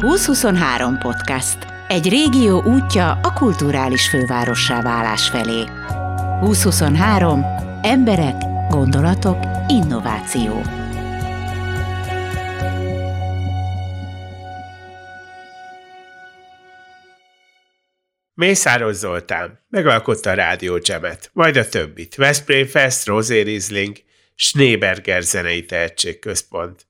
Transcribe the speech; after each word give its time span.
2023 0.00 0.98
podcast. 0.98 1.58
Egy 1.88 2.08
régió 2.08 2.62
útja 2.62 3.10
a 3.22 3.32
kulturális 3.32 4.08
fővárossá 4.08 4.82
válás 4.82 5.28
felé. 5.28 5.64
2023. 6.40 7.44
Emberek, 7.82 8.34
gondolatok, 8.68 9.38
innováció. 9.68 10.62
Mészáros 18.34 18.94
Zoltán 18.94 19.64
megalkotta 19.68 20.30
a 20.30 20.34
rádiócsemet, 20.34 21.30
majd 21.32 21.56
a 21.56 21.68
többit. 21.68 22.14
Veszprém 22.14 22.66
Fest, 22.66 23.06
Rosé 23.06 23.40
Riesling, 23.40 23.96
Schneeberger 24.34 25.22
zenei 25.22 25.64
tehetségközpont. 25.64 26.86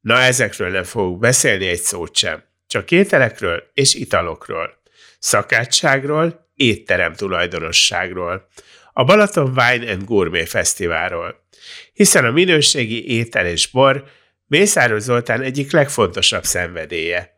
Na 0.00 0.18
ezekről 0.18 0.70
nem 0.70 0.84
fogunk 0.84 1.18
beszélni 1.18 1.66
egy 1.66 1.80
szót 1.80 2.16
sem. 2.16 2.48
Csak 2.70 2.90
ételekről 2.90 3.70
és 3.74 3.94
italokról. 3.94 4.82
Szakácsságról, 5.18 6.50
étterem 6.54 7.14
tulajdonosságról. 7.14 8.48
A 8.92 9.04
Balaton 9.04 9.58
Wine 9.58 9.92
and 9.92 10.04
Gourmet 10.04 10.48
Fesztiválról. 10.48 11.44
Hiszen 11.92 12.24
a 12.24 12.30
minőségi 12.30 13.08
étel 13.08 13.46
és 13.46 13.66
bor 13.66 14.04
Mészáros 14.46 15.02
Zoltán 15.02 15.42
egyik 15.42 15.72
legfontosabb 15.72 16.44
szenvedélye. 16.44 17.30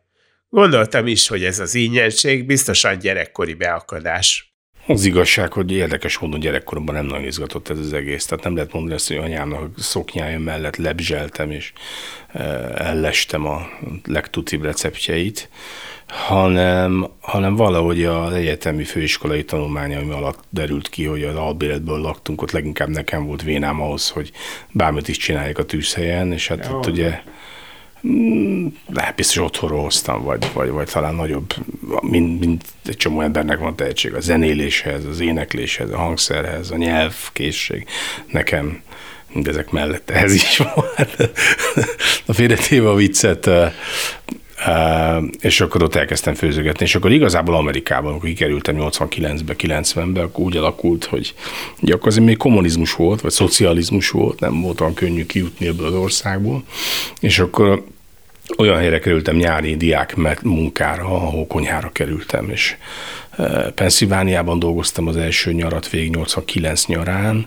Gondoltam 0.49 1.07
is, 1.07 1.27
hogy 1.27 1.43
ez 1.43 1.59
az 1.59 1.73
ínyenség 1.73 2.45
biztosan 2.45 2.99
gyerekkori 2.99 3.53
beakadás. 3.53 4.52
Az 4.87 5.05
igazság, 5.05 5.53
hogy 5.53 5.71
érdekes 5.71 6.17
módon 6.17 6.39
gyerekkoromban 6.39 6.95
nem 6.95 7.05
nagyon 7.05 7.25
izgatott 7.25 7.69
ez 7.69 7.79
az 7.79 7.93
egész. 7.93 8.25
Tehát 8.25 8.43
nem 8.43 8.55
lehet 8.55 8.73
mondani 8.73 8.95
ezt, 8.95 9.07
hogy 9.07 9.17
anyámnak 9.17 9.69
szoknyája 9.77 10.39
mellett 10.39 10.75
lebzseltem, 10.75 11.51
és 11.51 11.73
eh, 12.27 12.87
ellestem 12.89 13.45
a 13.45 13.67
legtutibb 14.03 14.63
receptjeit, 14.63 15.49
hanem, 16.07 17.07
hanem 17.19 17.55
valahogy 17.55 18.03
az 18.03 18.33
egyetemi 18.33 18.83
főiskolai 18.83 19.43
tanulmányaim 19.43 20.11
alatt 20.11 20.43
derült 20.49 20.89
ki, 20.89 21.05
hogy 21.05 21.23
az 21.23 21.35
albéletből 21.35 21.99
laktunk, 21.99 22.41
ott 22.41 22.51
leginkább 22.51 22.89
nekem 22.89 23.25
volt 23.25 23.41
vénám 23.41 23.81
ahhoz, 23.81 24.09
hogy 24.09 24.31
bármit 24.71 25.07
is 25.07 25.17
csinálják 25.17 25.57
a 25.57 25.65
tűzhelyen, 25.65 26.31
és 26.31 26.47
hát 26.47 26.67
Jó. 26.69 26.77
ott 26.77 26.85
ugye 26.85 27.21
lehet 28.93 29.15
biztos 29.15 29.37
otthonról 29.37 29.81
hoztam, 29.81 30.23
vagy, 30.23 30.45
vagy, 30.53 30.69
vagy 30.69 30.89
talán 30.91 31.15
nagyobb, 31.15 31.53
mint, 32.01 32.39
mint 32.39 32.63
egy 32.85 32.97
csomó 32.97 33.21
embernek 33.21 33.59
van 33.59 33.75
tehetség 33.75 34.13
a 34.13 34.19
zenéléshez, 34.19 35.05
az 35.05 35.19
énekléshez, 35.19 35.91
a 35.91 35.97
hangszerhez, 35.97 36.71
a 36.71 36.75
nyelvkészség. 36.75 37.85
Nekem 38.31 38.81
mindezek 39.33 39.71
mellett 39.71 40.09
ehhez 40.09 40.33
is 40.33 40.57
volt. 40.57 41.31
a 42.25 42.33
félretéve 42.33 42.89
a 42.89 42.95
viccet, 42.95 43.49
és 45.39 45.61
akkor 45.61 45.83
ott 45.83 45.95
elkezdtem 45.95 46.33
főzögetni, 46.33 46.85
és 46.85 46.95
akkor 46.95 47.11
igazából 47.11 47.55
Amerikában, 47.55 48.11
amikor 48.11 48.29
kikerültem 48.29 48.75
89-be, 48.79 49.55
90-be, 49.57 50.21
akkor 50.21 50.45
úgy 50.45 50.57
alakult, 50.57 51.05
hogy 51.05 51.33
ugye 51.81 51.93
akkor 51.93 52.07
azért 52.07 52.25
még 52.25 52.37
kommunizmus 52.37 52.93
volt, 52.93 53.21
vagy 53.21 53.31
szocializmus 53.31 54.09
volt, 54.09 54.39
nem 54.39 54.61
volt 54.61 54.81
olyan 54.81 54.93
könnyű 54.93 55.25
kijutni 55.25 55.67
ebből 55.67 55.85
az 55.85 55.93
országból, 55.93 56.63
és 57.19 57.39
akkor 57.39 57.83
olyan 58.57 58.77
helyre 58.77 58.99
kerültem 58.99 59.35
nyári 59.35 59.75
diák 59.75 60.15
munkára, 60.41 61.03
ahol 61.03 61.47
konyhára 61.47 61.91
kerültem, 61.91 62.49
és 62.49 62.75
e, 63.37 63.71
Pennsylvániában 63.75 64.59
dolgoztam 64.59 65.07
az 65.07 65.17
első 65.17 65.53
nyarat 65.53 65.89
végig 65.89 66.09
89 66.09 66.85
nyarán, 66.85 67.45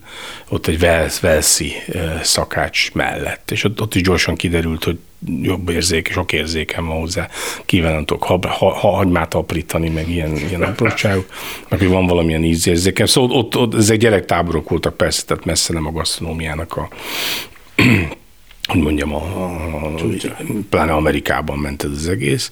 ott 0.48 0.66
egy 0.66 0.78
Velszi 1.20 1.72
e, 1.92 2.20
szakács 2.22 2.92
mellett, 2.92 3.50
és 3.50 3.64
ott, 3.64 3.80
ott 3.80 3.94
is 3.94 4.03
gyorsan 4.03 4.34
kiderült, 4.34 4.84
hogy 4.84 4.98
jobb 5.42 5.69
érzék, 5.69 6.12
sok 6.12 6.33
érzékem 6.33 6.86
van 6.86 6.98
hozzá, 6.98 7.28
kívánok 7.65 8.22
ha, 8.22 8.38
ha, 8.48 8.75
ha, 8.75 8.91
hagymát 8.91 9.34
aprítani, 9.34 9.88
meg 9.88 10.09
ilyen, 10.09 10.37
ilyen 10.37 10.62
apróságok, 10.62 11.26
meg 11.69 11.78
hogy 11.78 11.88
van 11.88 12.06
valamilyen 12.06 12.44
ízérzékem. 12.44 13.06
Szóval 13.06 13.37
ott, 13.37 13.56
ott 13.56 13.75
ezek 13.75 13.97
gyerektáborok 13.97 14.69
voltak 14.69 14.97
persze, 14.97 15.25
tehát 15.25 15.44
messze 15.44 15.72
nem 15.72 15.87
a 15.87 15.92
gasztronómiának 15.92 16.76
a 16.76 16.88
hogy 18.66 18.81
mondjam, 18.81 19.15
a, 19.15 19.22
a, 19.87 19.94
pláne 20.71 20.93
Amerikában 20.93 21.59
ment 21.59 21.84
ez 21.84 21.91
az 21.91 22.09
egész. 22.09 22.50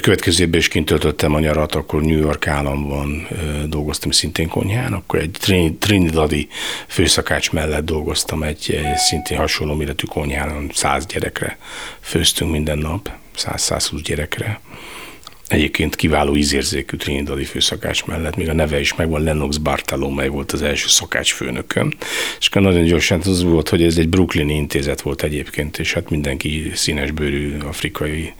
Következő 0.00 0.44
évben 0.44 0.60
is 0.60 0.68
kint 0.68 0.86
töltöttem 0.86 1.34
a 1.34 1.38
nyarat, 1.38 1.74
akkor 1.74 2.02
New 2.02 2.18
York 2.18 2.46
államban 2.46 3.28
dolgoztam 3.66 4.10
szintén 4.10 4.48
konyhán, 4.48 4.92
akkor 4.92 5.18
egy 5.18 5.36
Trinidadi 5.78 6.48
főszakács 6.88 7.52
mellett 7.52 7.84
dolgoztam 7.84 8.42
egy, 8.42 8.80
egy 8.84 8.96
szintén 8.96 9.38
hasonló 9.38 9.74
méretű 9.74 10.06
konyhán, 10.06 10.70
száz 10.72 11.06
gyerekre 11.06 11.58
főztünk 12.00 12.50
minden 12.50 12.78
nap, 12.78 13.10
100-120 13.38 14.00
gyerekre 14.04 14.60
Egyébként 15.48 15.96
kiváló 15.96 16.36
ízérzékű 16.36 16.96
trinidadi 16.96 17.44
főszakács 17.44 18.04
mellett, 18.04 18.36
még 18.36 18.48
a 18.48 18.52
neve 18.52 18.80
is 18.80 18.94
megvan, 18.94 19.22
Lennox 19.22 19.56
Bartalomé 19.56 20.26
volt 20.26 20.52
az 20.52 20.62
első 20.62 20.88
szakácsfőnököm, 20.88 21.92
és 22.38 22.46
akkor 22.46 22.62
nagyon 22.62 22.84
gyorsan 22.84 23.20
az 23.24 23.42
volt, 23.42 23.68
hogy 23.68 23.82
ez 23.82 23.96
egy 23.96 24.08
brooklyni 24.08 24.54
intézet 24.54 25.00
volt 25.00 25.22
egyébként, 25.22 25.78
és 25.78 25.92
hát 25.92 26.10
mindenki 26.10 26.70
színesbőrű 26.74 27.56
afrikai 27.66 28.32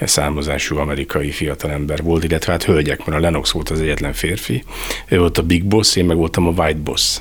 származású 0.00 0.76
amerikai 0.76 1.30
fiatalember 1.30 2.02
volt, 2.02 2.24
illetve 2.24 2.52
hát 2.52 2.64
hölgyek, 2.64 3.04
mert 3.04 3.18
a 3.18 3.20
Lennox 3.20 3.50
volt 3.50 3.68
az 3.68 3.80
egyetlen 3.80 4.12
férfi, 4.12 4.62
ő 5.08 5.18
volt 5.18 5.38
a 5.38 5.42
Big 5.42 5.64
Boss, 5.64 5.96
én 5.96 6.04
meg 6.04 6.16
voltam 6.16 6.46
a 6.46 6.50
White 6.50 6.78
Boss. 6.78 7.18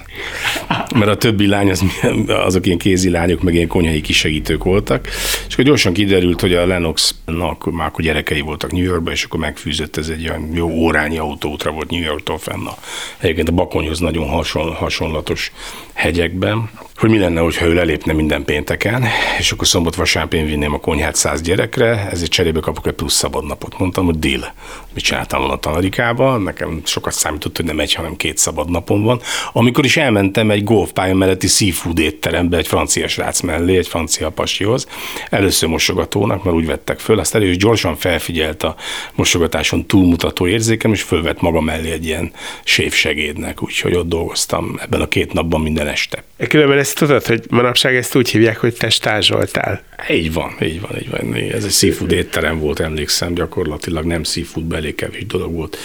Mert 0.96 1.12
a 1.12 1.18
többi 1.18 1.48
lány, 1.48 1.70
az, 1.70 1.84
azok 2.28 2.66
ilyen 2.66 2.78
kézi 2.78 3.10
lányok, 3.10 3.42
meg 3.42 3.54
ilyen 3.54 3.68
konyhai 3.68 4.02
kisegítők 4.02 4.64
voltak, 4.64 5.08
és 5.48 5.54
akkor 5.54 5.66
gyorsan 5.66 5.94
kiderült, 5.94 6.42
hogy 6.42 6.54
a 6.54 6.66
Lennoxnak 6.66 7.72
már 7.72 7.88
akkor 7.88 8.04
gyerekei 8.04 8.42
voltak 8.42 8.72
New 8.72 8.84
Yorkban, 8.84 9.14
és 9.14 9.27
akkor 9.28 9.40
megfűzött, 9.40 9.98
ez 9.98 10.10
egy 10.10 10.30
olyan 10.30 10.50
jó 10.54 10.70
órányi 10.70 11.18
autótra 11.18 11.72
volt 11.72 11.90
New 11.90 12.02
Yorktól 12.02 12.38
fenn 12.38 12.66
a, 12.66 12.78
egyébként 13.18 13.50
a 13.50 13.52
Bakonyhoz 13.52 14.00
nagyon 14.00 14.28
hason, 14.28 14.74
hasonlatos 14.74 15.52
hegyekben, 15.98 16.70
hogy 16.96 17.10
mi 17.10 17.18
lenne, 17.18 17.40
hogyha 17.40 17.66
ő 17.66 17.74
lelépne 17.74 18.14
minden 18.14 18.44
pénteken, 18.44 19.06
és 19.40 19.52
akkor 19.52 19.68
szombat 19.68 19.96
vasárnap 19.96 20.34
én 20.34 20.46
vinném 20.46 20.74
a 20.74 20.80
konyhát 20.80 21.16
száz 21.16 21.42
gyerekre, 21.42 22.08
ezért 22.12 22.32
cserébe 22.32 22.60
kapok 22.60 22.88
egy 22.88 22.94
plusz 22.94 23.14
szabadnapot. 23.14 23.80
Mondtam, 23.80 24.06
hogy 24.06 24.20
deal. 24.20 24.54
Mit 24.94 25.04
csináltam 25.04 25.40
volna 25.40 25.60
Amerikában, 25.62 26.42
nekem 26.42 26.82
sokat 26.86 27.14
számított, 27.14 27.56
hogy 27.56 27.66
nem 27.66 27.80
egy, 27.80 27.94
hanem 27.94 28.16
két 28.16 28.38
szabad 28.38 28.70
napom 28.70 29.04
van. 29.04 29.22
Amikor 29.54 29.86
is 29.86 29.98
elmentem 29.98 30.52
egy 30.52 30.64
golfpálya 30.64 31.16
melletti 31.16 31.48
seafood 31.48 32.00
étterembe, 32.00 32.58
egy 32.58 32.68
francia 32.68 33.08
srác 33.08 33.42
mellé, 33.42 33.78
egy 33.78 33.88
francia 33.88 34.30
pasihoz, 34.30 34.88
először 35.30 35.70
mosogatónak, 35.70 36.44
mert 36.44 36.56
úgy 36.56 36.66
vettek 36.66 37.00
föl, 37.00 37.20
aztán 37.20 37.42
ő 37.42 37.50
is 37.50 37.58
gyorsan 37.58 37.96
felfigyelt 37.96 38.64
a 38.64 38.76
mosogatáson 39.16 39.86
túlmutató 39.86 40.48
érzékem, 40.48 40.94
és 40.94 41.02
fölvett 41.02 41.42
maga 41.42 41.62
mellé 41.62 41.92
egy 41.92 42.06
ilyen 42.06 42.32
sévsegédnek, 42.64 43.64
úgyhogy 43.64 43.96
ott 43.96 44.08
dolgoztam 44.08 44.80
ebben 44.82 45.02
a 45.02 45.08
két 45.08 45.34
napban 45.34 45.62
minden 45.62 45.87
este. 45.88 46.24
Különben 46.48 46.78
ezt 46.78 46.98
tudod, 46.98 47.26
hogy 47.26 47.44
manapság 47.50 47.96
ezt 47.96 48.16
úgy 48.16 48.30
hívják, 48.30 48.58
hogy 48.58 48.74
te 48.74 48.90
stázsoltál. 48.90 49.84
Így 50.10 50.34
van, 50.34 50.56
így 50.64 50.82
van, 50.82 50.98
így 51.00 51.10
van. 51.10 51.34
Ez 51.34 51.64
egy 51.64 51.72
seafood 51.72 52.12
étterem 52.12 52.60
volt, 52.60 52.80
emlékszem, 52.80 53.34
gyakorlatilag 53.34 54.06
nem 54.06 54.24
seafood, 54.24 54.66
belé 54.66 54.96
kevés 54.96 55.26
dolog 55.26 55.54
volt. 55.54 55.78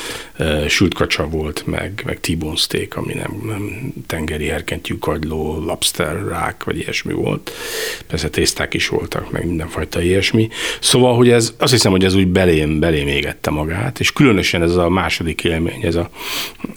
Sült 0.69 0.95
kacsa 0.95 1.27
volt, 1.29 1.67
meg, 1.67 2.03
meg 2.07 2.21
T-bone 2.21 2.57
steak, 2.57 2.97
ami 2.97 3.15
nem, 3.15 3.43
nem 3.47 3.93
tengeri 4.07 4.47
herkentyű 4.47 4.95
kagyló, 4.99 5.65
lobster, 5.65 6.27
rák, 6.29 6.65
vagy 6.65 6.79
ilyesmi 6.79 7.13
volt. 7.13 7.53
Persze 8.07 8.29
tészták 8.29 8.75
is 8.75 8.89
voltak, 8.89 9.31
meg 9.31 9.47
mindenfajta 9.47 10.03
ilyesmi. 10.03 10.49
Szóval, 10.81 11.17
hogy 11.17 11.31
ez, 11.31 11.55
azt 11.59 11.73
hiszem, 11.73 11.91
hogy 11.91 12.05
ez 12.05 12.15
úgy 12.15 12.27
belém, 12.27 12.79
belém 12.81 13.09
égette 13.09 13.51
magát, 13.51 14.01
és 14.01 14.13
különösen 14.13 14.63
ez 14.63 14.77
a 14.77 14.89
második 14.89 15.45
élmény, 15.45 15.83
ez, 15.83 15.95
a, 15.95 16.11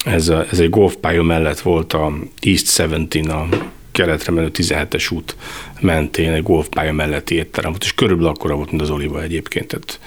ez, 0.05 0.27
a, 0.27 0.45
ez 0.51 0.59
egy 0.59 0.69
golfpálya 0.69 1.23
mellett 1.23 1.59
volt 1.59 1.93
a 1.93 2.13
East 2.39 2.75
17 2.75 3.27
a 3.27 3.47
keletre 3.91 4.31
menő 4.31 4.49
17-es 4.53 5.13
út 5.13 5.35
mentén 5.79 6.31
egy 6.31 6.43
golfpálya 6.43 6.93
melletti 6.93 7.35
étterem 7.35 7.69
volt, 7.69 7.83
és 7.83 7.93
körülbelül 7.93 8.31
akkora 8.31 8.55
volt, 8.55 8.69
mint 8.69 8.81
az 8.81 8.89
Oliva 8.89 9.21
egyébként, 9.21 9.67
tehát 9.67 9.99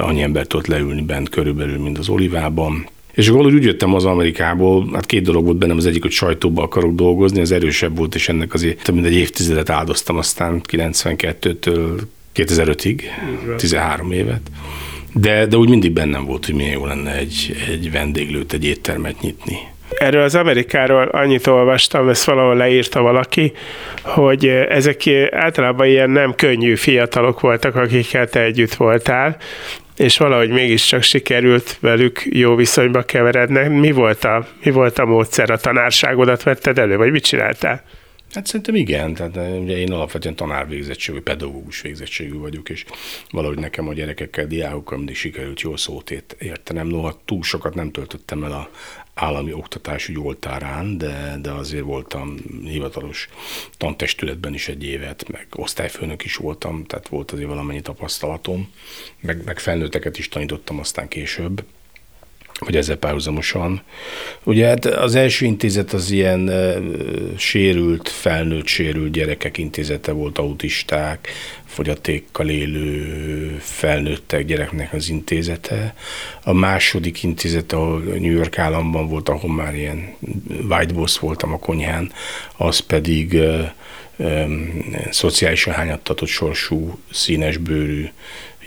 annyi 0.00 0.22
ember 0.22 0.46
tudott 0.46 0.66
leülni 0.66 1.02
bent 1.02 1.28
körülbelül, 1.28 1.78
mint 1.78 1.98
az 1.98 2.08
Olivában. 2.08 2.88
És 3.12 3.28
akkor 3.28 3.46
úgy 3.46 3.64
jöttem 3.64 3.94
az 3.94 4.04
Amerikából, 4.04 4.88
hát 4.92 5.06
két 5.06 5.22
dolog 5.22 5.44
volt 5.44 5.56
bennem, 5.56 5.76
az 5.76 5.86
egyik, 5.86 6.02
hogy 6.02 6.10
sajtóba 6.10 6.62
akarok 6.62 6.94
dolgozni, 6.94 7.40
az 7.40 7.52
erősebb 7.52 7.96
volt, 7.96 8.14
és 8.14 8.28
ennek 8.28 8.54
azért 8.54 8.82
több 8.82 8.94
mint 8.94 9.06
egy 9.06 9.14
évtizedet 9.14 9.70
áldoztam 9.70 10.16
aztán 10.16 10.60
92-től 10.68 12.00
2005-ig, 12.34 13.02
13 13.56 14.12
évet. 14.12 14.50
De, 15.18 15.46
de 15.46 15.56
úgy 15.56 15.68
mindig 15.68 15.92
bennem 15.92 16.24
volt, 16.24 16.46
hogy 16.46 16.54
milyen 16.54 16.72
jó 16.72 16.86
lenne 16.86 17.14
egy, 17.16 17.56
egy 17.70 17.92
vendéglőt, 17.92 18.52
egy 18.52 18.64
éttermet 18.64 19.20
nyitni. 19.20 19.58
Erről 19.98 20.22
az 20.22 20.34
Amerikáról 20.34 21.08
annyit 21.08 21.46
olvastam, 21.46 22.08
ezt 22.08 22.24
valahol 22.24 22.56
leírta 22.56 23.00
valaki, 23.00 23.52
hogy 24.02 24.46
ezek 24.48 25.02
általában 25.30 25.86
ilyen 25.86 26.10
nem 26.10 26.34
könnyű 26.34 26.74
fiatalok 26.74 27.40
voltak, 27.40 27.76
akikkel 27.76 28.28
te 28.28 28.42
együtt 28.42 28.74
voltál, 28.74 29.36
és 29.96 30.18
valahogy 30.18 30.50
mégiscsak 30.50 31.02
sikerült 31.02 31.76
velük 31.80 32.22
jó 32.30 32.54
viszonyba 32.54 33.02
keverednek. 33.02 33.70
Mi 33.70 33.90
volt 33.90 34.24
a, 34.24 34.46
mi 34.64 34.70
volt 34.70 34.98
a 34.98 35.04
módszer? 35.04 35.50
A 35.50 35.56
tanárságodat 35.56 36.42
vetted 36.42 36.78
elő, 36.78 36.96
vagy 36.96 37.10
mit 37.10 37.24
csináltál? 37.24 37.82
Hát 38.36 38.46
szerintem 38.46 38.74
igen, 38.74 39.14
tehát 39.14 39.60
ugye 39.60 39.76
én 39.76 39.92
alapvetően 39.92 40.36
tanárvégzettségű, 40.36 41.20
pedagógus 41.20 41.80
végzettségű 41.80 42.38
vagyok, 42.38 42.68
és 42.68 42.84
valahogy 43.30 43.58
nekem 43.58 43.88
a 43.88 43.92
gyerekekkel, 43.92 44.46
diákokkal 44.46 44.96
mindig 44.96 45.16
sikerült 45.16 45.60
jó 45.60 45.76
szót 45.76 46.10
értenem. 46.38 46.86
Noha 46.86 47.20
túl 47.24 47.42
sokat 47.42 47.74
nem 47.74 47.90
töltöttem 47.90 48.44
el 48.44 48.52
a 48.52 48.70
állami 49.14 49.52
oktatási 49.52 50.16
oltárán, 50.16 50.98
de, 50.98 51.36
de 51.42 51.50
azért 51.50 51.84
voltam 51.84 52.36
hivatalos 52.64 53.28
tantestületben 53.76 54.54
is 54.54 54.68
egy 54.68 54.84
évet, 54.84 55.28
meg 55.28 55.46
osztályfőnök 55.50 56.24
is 56.24 56.36
voltam, 56.36 56.84
tehát 56.84 57.08
volt 57.08 57.30
azért 57.30 57.48
valamennyi 57.48 57.80
tapasztalatom, 57.80 58.72
meg, 59.20 59.44
meg 59.44 59.58
felnőtteket 59.58 60.18
is 60.18 60.28
tanítottam 60.28 60.78
aztán 60.78 61.08
később 61.08 61.64
vagy 62.58 62.76
ezzel 62.76 62.96
párhuzamosan. 62.96 63.82
Ugye 64.42 64.66
hát 64.66 64.84
az 64.84 65.14
első 65.14 65.46
intézet 65.46 65.92
az 65.92 66.10
ilyen 66.10 66.48
e, 66.48 66.78
sérült, 67.36 68.08
felnőtt 68.08 68.66
sérült 68.66 69.12
gyerekek 69.12 69.58
intézete 69.58 70.12
volt, 70.12 70.38
autisták, 70.38 71.28
fogyatékkal 71.64 72.48
élő 72.48 73.56
felnőttek 73.60 74.44
gyereknek 74.44 74.92
az 74.92 75.08
intézete. 75.08 75.94
A 76.42 76.52
második 76.52 77.22
intézet, 77.22 77.72
ahol 77.72 78.00
New 78.00 78.32
York 78.32 78.58
államban 78.58 79.08
volt, 79.08 79.28
ahol 79.28 79.50
már 79.50 79.74
ilyen 79.74 80.14
white 80.68 80.92
boss 80.92 81.18
voltam 81.18 81.52
a 81.52 81.58
konyhán, 81.58 82.12
az 82.56 82.78
pedig 82.78 83.34
e, 83.34 83.74
e, 84.18 84.46
szociálisan 85.10 85.74
hányattatott 85.74 86.28
sorsú, 86.28 86.98
színesbőrű 87.10 88.08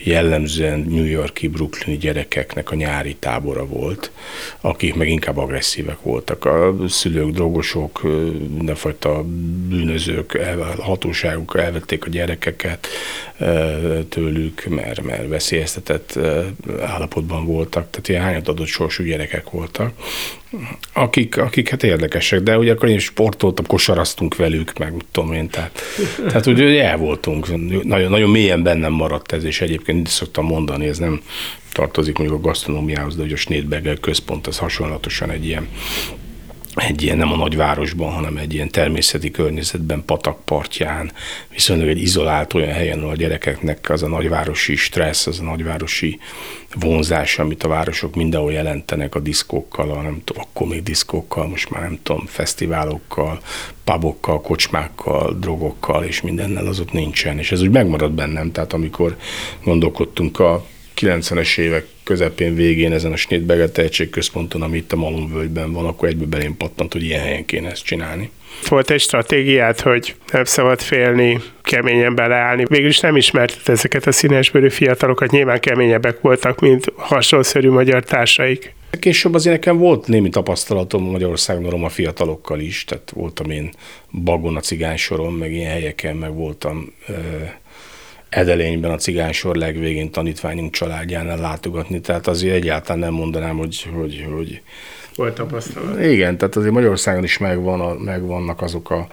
jellemzően 0.03 0.79
New 0.79 1.05
Yorki, 1.05 1.47
brooklyni 1.47 1.97
gyerekeknek 1.97 2.71
a 2.71 2.75
nyári 2.75 3.15
tábora 3.15 3.65
volt, 3.65 4.11
akik 4.61 4.95
meg 4.95 5.07
inkább 5.09 5.37
agresszívek 5.37 6.01
voltak. 6.01 6.45
A 6.45 6.75
szülők, 6.87 7.29
drogosok, 7.31 8.01
mindenfajta 8.57 9.23
bűnözők, 9.69 10.37
hatóságok 10.77 11.57
elvették 11.57 12.05
a 12.05 12.09
gyerekeket 12.09 12.87
tőlük, 14.09 14.65
mert, 14.69 15.01
mert 15.01 15.27
veszélyeztetett 15.27 16.19
állapotban 16.81 17.45
voltak, 17.45 17.89
tehát 17.89 18.07
ilyen 18.07 18.21
hányatadott 18.21 18.67
sorsú 18.67 19.03
gyerekek 19.03 19.49
voltak, 19.49 19.93
akik, 20.93 21.37
akik 21.37 21.69
hát 21.69 21.83
érdekesek, 21.83 22.39
de 22.39 22.57
ugye 22.57 22.71
akkor 22.71 22.89
én 22.89 22.99
sportoltam, 22.99 23.65
kosaraztunk 23.65 24.35
velük, 24.35 24.77
meg 24.77 24.93
tudom 25.11 25.33
én, 25.33 25.49
tehát, 25.49 25.81
tehát 26.27 26.45
ugye 26.45 26.83
el 26.83 26.97
voltunk, 26.97 27.47
nagyon, 27.83 28.09
nagyon 28.09 28.29
mélyen 28.29 28.63
bennem 28.63 28.93
maradt 28.93 29.31
ez, 29.31 29.43
és 29.43 29.61
egyébként 29.61 30.07
szoktam 30.07 30.45
mondani, 30.45 30.87
ez 30.87 30.97
nem 30.97 31.21
tartozik 31.71 32.17
mondjuk 32.17 32.39
a 32.39 32.41
gasztronómiához, 32.41 33.15
de 33.15 33.23
ugye 33.23 33.33
a 33.33 33.37
Schneidberger 33.37 33.99
központ 33.99 34.47
az 34.47 34.57
hasonlatosan 34.57 35.31
egy 35.31 35.45
ilyen 35.45 35.67
egy 36.79 37.03
ilyen 37.03 37.17
nem 37.17 37.31
a 37.31 37.35
nagyvárosban, 37.35 38.11
hanem 38.11 38.37
egy 38.37 38.53
ilyen 38.53 38.69
természeti 38.69 39.31
környezetben, 39.31 40.03
patakpartján, 40.05 41.11
viszonylag 41.49 41.87
egy 41.87 42.01
izolált 42.01 42.53
olyan 42.53 42.73
helyen, 42.73 42.99
ahol 42.99 43.11
a 43.11 43.15
gyerekeknek 43.15 43.89
az 43.89 44.03
a 44.03 44.07
nagyvárosi 44.07 44.75
stressz, 44.75 45.27
az 45.27 45.39
a 45.39 45.43
nagyvárosi 45.43 46.19
vonzás, 46.79 47.39
amit 47.39 47.63
a 47.63 47.67
városok 47.67 48.15
mindenhol 48.15 48.51
jelentenek 48.51 49.15
a 49.15 49.19
diszkókkal, 49.19 49.91
a 49.91 50.01
nem 50.01 50.21
tudom, 50.23 50.43
akkor 50.43 50.67
még 50.67 50.83
diszkókkal, 50.83 51.47
most 51.47 51.69
már 51.69 51.81
nem 51.81 51.99
tudom, 52.03 52.25
fesztiválokkal, 52.25 53.39
pubokkal, 53.83 54.41
kocsmákkal, 54.41 55.37
drogokkal 55.39 56.03
és 56.03 56.21
mindennel, 56.21 56.67
az 56.67 56.79
ott 56.79 56.91
nincsen. 56.91 57.37
És 57.37 57.51
ez 57.51 57.61
úgy 57.61 57.71
megmarad 57.71 58.11
bennem, 58.11 58.51
tehát 58.51 58.73
amikor 58.73 59.17
gondolkodtunk 59.63 60.39
a 60.39 60.65
90-es 60.95 61.57
évek 61.57 61.87
közepén, 62.09 62.55
végén 62.55 62.93
ezen 62.93 63.11
a 63.11 63.15
Schnittberger 63.15 63.69
tehetségközponton, 63.69 64.61
ami 64.61 64.77
itt 64.77 64.91
a 64.91 64.95
Malomvölgyben 64.95 65.71
van, 65.71 65.85
akkor 65.85 66.07
egyből 66.07 66.27
belém 66.27 66.57
pattant, 66.57 66.93
hogy 66.93 67.03
ilyen 67.03 67.21
helyen 67.21 67.45
kéne 67.45 67.69
ezt 67.69 67.85
csinálni. 67.85 68.29
Volt 68.67 68.89
egy 68.89 68.99
stratégiát, 68.99 69.81
hogy 69.81 70.15
nem 70.31 70.43
szabad 70.43 70.81
félni, 70.81 71.39
keményen 71.61 72.15
beleállni. 72.15 72.65
Végül 72.69 72.87
is 72.87 72.99
nem 72.99 73.15
ismertet 73.15 73.69
ezeket 73.69 74.07
a 74.07 74.11
színesbőrű 74.11 74.69
fiatalokat, 74.69 75.31
nyilván 75.31 75.59
keményebbek 75.59 76.21
voltak, 76.21 76.59
mint 76.59 76.85
hasonlószerű 76.95 77.69
magyar 77.69 78.03
társaik. 78.03 78.73
Később 78.99 79.33
azért 79.33 79.55
nekem 79.55 79.77
volt 79.77 80.07
némi 80.07 80.29
tapasztalatom 80.29 81.03
Magyarországon 81.03 81.65
a 81.65 81.69
roma 81.69 81.89
fiatalokkal 81.89 82.59
is, 82.59 82.83
tehát 82.83 83.11
voltam 83.15 83.49
én 83.49 83.69
Bagon 84.23 84.55
a 84.55 84.59
cigány 84.59 84.97
soron, 84.97 85.33
meg 85.33 85.53
ilyen 85.53 85.71
helyeken, 85.71 86.15
meg 86.15 86.33
voltam 86.33 86.93
Edelényben 88.29 88.91
a 88.91 88.95
cigánysor 88.95 89.55
legvégén 89.55 90.11
tanítványunk 90.11 90.71
családjánál 90.71 91.37
látogatni, 91.37 92.01
tehát 92.01 92.27
azért 92.27 92.55
egyáltalán 92.55 92.99
nem 92.99 93.13
mondanám, 93.13 93.57
hogy, 93.57 93.87
hogy, 93.93 94.25
hogy 94.33 94.61
volt 95.19 95.33
tapasztalat. 95.33 96.03
Igen, 96.03 96.37
tehát 96.37 96.55
azért 96.55 96.73
Magyarországon 96.73 97.23
is 97.23 97.37
megvan 97.37 97.79
a, 97.79 97.93
megvannak 97.93 98.61
azok 98.61 98.89
a, 98.89 99.07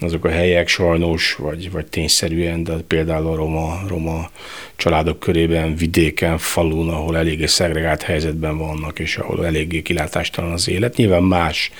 azok 0.00 0.24
a 0.24 0.28
helyek 0.28 0.68
sajnos, 0.68 1.34
vagy, 1.34 1.70
vagy 1.70 1.86
tényszerűen, 1.86 2.64
de 2.64 2.72
például 2.86 3.26
a 3.26 3.34
roma, 3.34 3.80
roma 3.88 4.30
családok 4.76 5.18
körében, 5.18 5.74
vidéken, 5.74 6.38
falun, 6.38 6.88
ahol 6.88 7.16
eléggé 7.16 7.46
szegregált 7.46 8.02
helyzetben 8.02 8.58
vannak, 8.58 8.98
és 8.98 9.16
ahol 9.16 9.46
eléggé 9.46 9.82
kilátástalan 9.82 10.52
az 10.52 10.68
élet. 10.68 10.96
Nyilván 10.96 11.22
más 11.22 11.70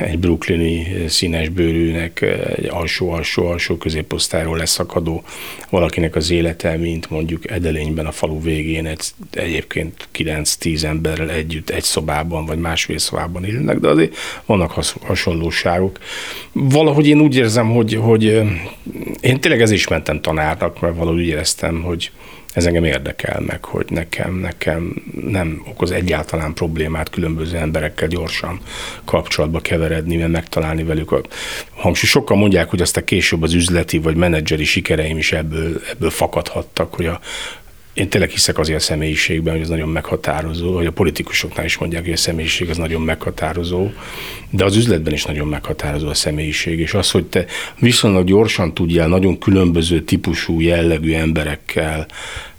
egy 0.00 0.18
brooklyni 0.18 0.86
színes 1.08 1.48
bőrűnek, 1.48 2.20
egy 2.56 2.68
alsó-alsó-alsó 2.68 3.76
középosztályról 3.76 4.56
leszakadó 4.56 5.22
valakinek 5.70 6.16
az 6.16 6.30
élete, 6.30 6.76
mint 6.76 7.10
mondjuk 7.10 7.50
Edelényben 7.50 8.06
a 8.06 8.12
falu 8.12 8.42
végén 8.42 8.86
egy, 8.86 9.00
egyébként 9.30 10.08
9-10 10.14 10.82
emberrel 10.84 11.30
együtt 11.30 11.70
egy 11.70 11.82
szobában 11.82 12.46
vagy 12.46 12.58
másfél 12.58 12.98
szobában 12.98 13.44
élnek, 13.44 13.78
de 13.78 13.88
azért 13.88 14.16
vannak 14.46 14.84
hasonlóságok. 15.00 15.98
Valahogy 16.52 17.06
én 17.06 17.20
úgy 17.20 17.36
érzem, 17.36 17.70
hogy, 17.70 17.94
hogy 17.94 18.22
én 19.20 19.40
tényleg 19.40 19.60
ez 19.60 19.70
is 19.70 19.88
mentem 19.88 20.20
tanárnak, 20.20 20.80
mert 20.80 20.96
valahogy 20.96 21.20
úgy 21.20 21.26
éreztem, 21.26 21.82
hogy 21.82 22.10
ez 22.54 22.66
engem 22.66 22.84
érdekel 22.84 23.40
meg, 23.40 23.64
hogy 23.64 23.86
nekem, 23.88 24.34
nekem 24.34 25.02
nem 25.24 25.62
okoz 25.68 25.90
egyáltalán 25.90 26.54
problémát 26.54 27.10
különböző 27.10 27.56
emberekkel 27.56 28.08
gyorsan 28.08 28.60
kapcsolatba 29.04 29.60
keveredni, 29.60 30.16
mert 30.16 30.30
megtalálni 30.30 30.82
velük 30.82 31.12
a 31.12 31.20
hangsúly. 31.74 32.08
Sokan 32.08 32.38
mondják, 32.38 32.70
hogy 32.70 32.80
aztán 32.80 33.04
később 33.04 33.42
az 33.42 33.52
üzleti 33.52 33.98
vagy 33.98 34.16
menedzseri 34.16 34.64
sikereim 34.64 35.18
is 35.18 35.32
ebből, 35.32 35.80
ebből 35.90 36.10
fakadhattak, 36.10 36.94
hogy 36.94 37.06
a, 37.06 37.20
én 37.94 38.08
tényleg 38.08 38.30
hiszek 38.30 38.58
azért 38.58 38.78
a 38.78 38.82
személyiségben, 38.82 39.52
hogy 39.52 39.62
ez 39.62 39.68
nagyon 39.68 39.88
meghatározó, 39.88 40.74
hogy 40.74 40.86
a 40.86 40.92
politikusoknál 40.92 41.64
is 41.64 41.78
mondják, 41.78 42.02
hogy 42.02 42.12
a 42.12 42.16
személyiség 42.16 42.70
az 42.70 42.76
nagyon 42.76 43.02
meghatározó, 43.02 43.90
de 44.50 44.64
az 44.64 44.76
üzletben 44.76 45.12
is 45.12 45.24
nagyon 45.24 45.46
meghatározó 45.46 46.08
a 46.08 46.14
személyiség, 46.14 46.78
és 46.78 46.94
az, 46.94 47.10
hogy 47.10 47.24
te 47.24 47.44
viszonylag 47.78 48.26
gyorsan 48.26 48.74
tudjál 48.74 49.08
nagyon 49.08 49.38
különböző 49.38 50.00
típusú, 50.00 50.60
jellegű 50.60 51.14
emberekkel 51.14 52.06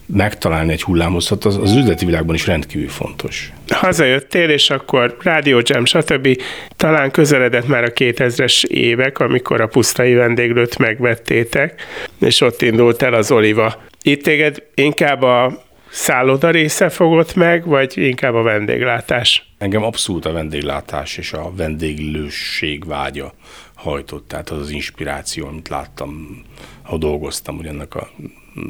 megtalálni 0.06 0.72
egy 0.72 0.84
hullámhosszat, 0.84 1.46
az, 1.46 1.58
az 1.58 1.76
üzleti 1.76 2.06
világban 2.06 2.36
is 2.36 2.48
rendkívül 2.48 2.90
fontos. 2.90 3.52
Hazajöttél, 3.68 4.50
és 4.50 4.70
akkor 4.70 5.18
Rádió 5.22 5.62
Jam, 5.64 5.86
stb. 5.86 6.42
Talán 6.76 7.12
közeledett 7.12 7.68
már 7.68 7.84
a 7.84 7.92
2000-es 7.92 8.64
évek, 8.64 9.20
amikor 9.20 9.62
a 9.62 9.68
pusztai 9.68 10.14
vendéglőt 10.14 10.78
megvettétek, 10.78 11.82
és 12.20 12.42
ott 12.42 12.62
indult 12.62 13.02
el 13.02 13.14
az 13.14 13.32
Oliva. 13.32 13.84
Itt 14.08 14.24
téged 14.24 14.64
inkább 14.74 15.22
a 15.22 15.64
szálloda 15.90 16.50
része 16.50 16.90
fogott 16.90 17.36
meg, 17.36 17.66
vagy 17.66 17.98
inkább 17.98 18.34
a 18.34 18.42
vendéglátás? 18.42 19.50
Engem 19.58 19.84
abszolút 19.84 20.26
a 20.26 20.32
vendéglátás 20.32 21.18
és 21.18 21.34
a 21.34 21.52
vendéglőség 21.56 22.86
vágya 22.86 23.34
hajtott, 23.76 24.28
tehát 24.28 24.50
az 24.50 24.60
az 24.60 24.70
inspiráció, 24.70 25.48
amit 25.48 25.70
láttam, 25.70 26.42
ha 26.84 26.98
dolgoztam, 26.98 27.56
hogy 27.56 27.66
ennek 27.66 27.96
a 27.96 28.10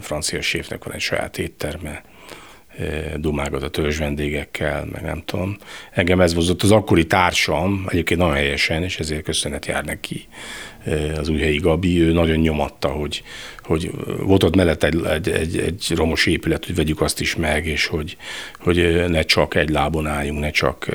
francia 0.02 0.42
séfnek 0.42 0.84
van 0.84 0.94
egy 0.94 1.02
saját 1.02 1.38
étterme, 1.38 2.04
dumágat 3.18 3.78
a 3.78 3.82
vendégekkel, 4.00 4.88
meg 4.92 5.02
nem 5.02 5.22
tudom. 5.26 5.58
Engem 5.92 6.22
ez 6.22 6.34
volt 6.34 6.64
az 6.64 6.72
akkori 6.72 7.06
társam, 7.06 7.86
egyébként 7.88 8.20
nagyon 8.20 8.36
helyesen, 8.36 8.84
és 8.84 9.00
ezért 9.00 9.24
köszönet 9.24 9.66
jár 9.66 9.86
neki 9.86 10.28
az 11.18 11.30
újhelyi 11.30 11.58
Gabi, 11.58 12.02
ő 12.02 12.12
nagyon 12.12 12.38
nyomatta, 12.38 12.88
hogy, 12.88 13.24
hogy 13.64 13.92
volt 14.20 14.44
ott 14.44 14.56
mellett 14.56 14.84
egy, 14.84 15.06
egy, 15.06 15.30
egy, 15.30 15.58
egy 15.58 15.92
romos 15.96 16.26
épület, 16.26 16.66
hogy 16.66 16.76
vegyük 16.76 17.02
azt 17.02 17.20
is 17.20 17.36
meg, 17.36 17.66
és 17.66 17.86
hogy, 17.86 18.18
hogy 18.60 19.06
ne 19.08 19.22
csak 19.22 19.56
egy 19.56 19.70
lábon 19.70 20.08
álljunk, 20.08 20.40
ne 20.40 20.50
csak 20.50 20.90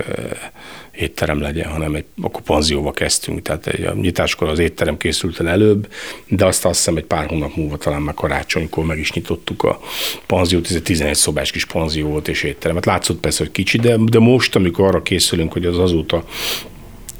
étterem 1.00 1.40
legyen, 1.40 1.70
hanem 1.70 1.94
egy, 1.94 2.04
akkor 2.20 2.42
panzióba 2.42 2.92
kezdtünk, 2.92 3.42
tehát 3.42 3.66
egy, 3.66 3.84
a 3.84 3.94
nyitáskor 3.94 4.48
az 4.48 4.58
étterem 4.58 4.96
készült 4.96 5.40
el 5.40 5.48
előbb, 5.48 5.92
de 6.28 6.46
azt 6.46 6.64
azt 6.64 6.76
hiszem 6.76 6.96
egy 6.96 7.04
pár 7.04 7.26
hónap 7.26 7.56
múlva 7.56 7.76
talán 7.76 8.02
már 8.02 8.14
karácsonykor 8.14 8.84
meg 8.84 8.98
is 8.98 9.12
nyitottuk 9.12 9.62
a 9.62 9.80
panziót, 10.26 10.66
ez 10.66 10.74
egy 10.74 10.82
11 10.82 11.14
szobás 11.14 11.50
kis 11.50 11.64
panzió 11.64 12.08
volt 12.08 12.28
és 12.28 12.42
étterem. 12.42 12.76
Hát 12.76 12.86
látszott 12.86 13.20
persze, 13.20 13.42
hogy 13.42 13.52
kicsi, 13.52 13.78
de, 13.78 13.96
de 13.96 14.18
most, 14.18 14.56
amikor 14.56 14.86
arra 14.86 15.02
készülünk, 15.02 15.52
hogy 15.52 15.66
az 15.66 15.78
azóta 15.78 16.24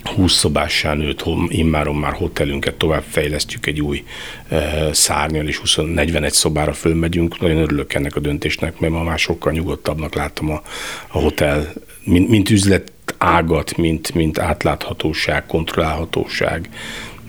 20 0.04 0.32
szobássá 0.32 0.94
nőtt, 0.94 1.24
immáron 1.48 1.94
már 1.94 2.12
hotelünket 2.12 2.74
tovább 2.74 3.02
fejlesztjük 3.08 3.66
egy 3.66 3.80
új 3.80 4.04
e, 4.48 4.88
szárnyal, 4.92 5.46
és 5.46 5.56
20, 5.56 5.76
41 5.76 6.32
szobára 6.32 6.72
fölmegyünk. 6.72 7.40
Nagyon 7.40 7.56
örülök 7.56 7.94
ennek 7.94 8.16
a 8.16 8.20
döntésnek, 8.20 8.78
mert 8.78 8.92
ma 8.92 9.02
már 9.02 9.18
sokkal 9.18 9.52
nyugodtabbnak 9.52 10.14
látom 10.14 10.50
a, 10.50 10.62
a 11.08 11.18
hotel, 11.18 11.72
mint, 12.04 12.28
mint 12.28 12.50
üzlet 12.50 12.92
ágat, 13.22 13.76
mint, 13.76 14.14
mint 14.14 14.38
átláthatóság, 14.38 15.46
kontrollálhatóság, 15.46 16.68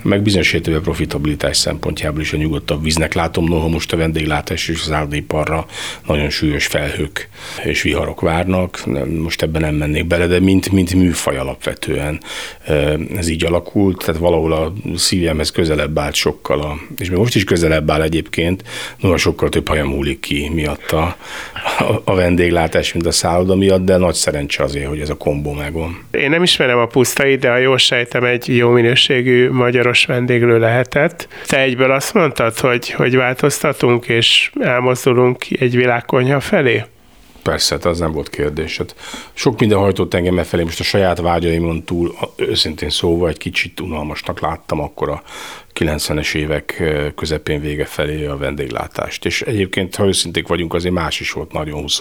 meg 0.03 0.21
bizonyos 0.21 0.53
értelemben 0.53 0.83
profitabilitás 0.83 1.57
szempontjából 1.57 2.21
is 2.21 2.33
a 2.33 2.37
nyugodtabb 2.37 2.83
víznek 2.83 3.13
látom, 3.13 3.45
noha 3.45 3.67
most 3.67 3.93
a 3.93 3.97
vendéglátás 3.97 4.67
és 4.67 4.81
az 4.81 4.91
áldéparra 4.91 5.65
nagyon 6.07 6.29
súlyos 6.29 6.65
felhők 6.65 7.29
és 7.63 7.81
viharok 7.81 8.21
várnak. 8.21 8.83
Most 9.19 9.41
ebben 9.41 9.61
nem 9.61 9.75
mennék 9.75 10.05
bele, 10.05 10.27
de 10.27 10.39
mint, 10.39 10.71
mint 10.71 10.93
műfaj 10.93 11.37
alapvetően 11.37 12.21
ez 13.15 13.27
így 13.27 13.45
alakult, 13.45 13.97
tehát 14.05 14.21
valahol 14.21 14.51
a 14.51 14.73
szívemhez 14.95 15.51
közelebb 15.51 15.99
állt 15.99 16.15
sokkal, 16.15 16.59
a, 16.61 16.77
és 16.97 17.09
még 17.09 17.17
most 17.17 17.35
is 17.35 17.43
közelebb 17.43 17.91
áll 17.91 18.01
egyébként, 18.01 18.63
noha 18.97 19.17
sokkal 19.17 19.49
több 19.49 19.67
hajam 19.67 19.87
múlik 19.87 20.19
ki 20.19 20.49
miatta 20.53 21.17
a, 21.79 22.01
a 22.03 22.15
vendéglátás, 22.15 22.93
mint 22.93 23.05
a 23.05 23.11
szálloda 23.11 23.55
miatt, 23.55 23.85
de 23.85 23.97
nagy 23.97 24.13
szerencse 24.13 24.63
azért, 24.63 24.87
hogy 24.87 24.99
ez 24.99 25.09
a 25.09 25.17
kombó 25.17 25.53
megvan. 25.53 26.03
Én 26.11 26.29
nem 26.29 26.43
ismerem 26.43 26.77
a 26.77 26.85
pusztait, 26.85 27.39
de 27.39 27.49
ha 27.49 27.57
jól 27.57 27.77
sejtem, 27.77 28.23
egy 28.23 28.55
jó 28.55 28.69
minőségű 28.69 29.49
magyaros 29.91 30.05
vendéglő 30.05 30.59
lehetett. 30.59 31.27
Te 31.47 31.59
egyből 31.59 31.91
azt 31.91 32.13
mondtad, 32.13 32.57
hogy, 32.57 32.89
hogy 32.89 33.15
változtatunk 33.15 34.07
és 34.07 34.51
elmozdulunk 34.59 35.45
egy 35.59 35.75
világkonyha 35.75 36.39
felé? 36.39 36.83
Persze, 37.43 37.75
hát 37.75 37.85
az 37.85 37.99
nem 37.99 38.11
volt 38.11 38.29
kérdés. 38.29 38.77
Hát 38.77 38.95
sok 39.33 39.59
minden 39.59 39.77
hajtott 39.77 40.13
engem 40.13 40.39
e 40.39 40.43
felé, 40.43 40.63
most 40.63 40.79
a 40.79 40.83
saját 40.83 41.19
vágyaimon 41.19 41.83
túl, 41.83 42.15
őszintén 42.35 42.89
szóval 42.89 43.29
egy 43.29 43.37
kicsit 43.37 43.79
unalmasnak 43.79 44.39
láttam 44.39 44.79
akkor 44.79 45.09
a 45.09 45.21
90-es 45.73 46.35
évek 46.35 46.83
közepén 47.15 47.61
vége 47.61 47.85
felé 47.85 48.25
a 48.25 48.37
vendéglátást. 48.37 49.25
És 49.25 49.41
egyébként, 49.41 49.95
ha 49.95 50.05
őszinték 50.05 50.47
vagyunk, 50.47 50.73
azért 50.73 50.93
más 50.93 51.19
is 51.19 51.31
volt 51.31 51.51
nagyon 51.51 51.81
20 51.81 51.99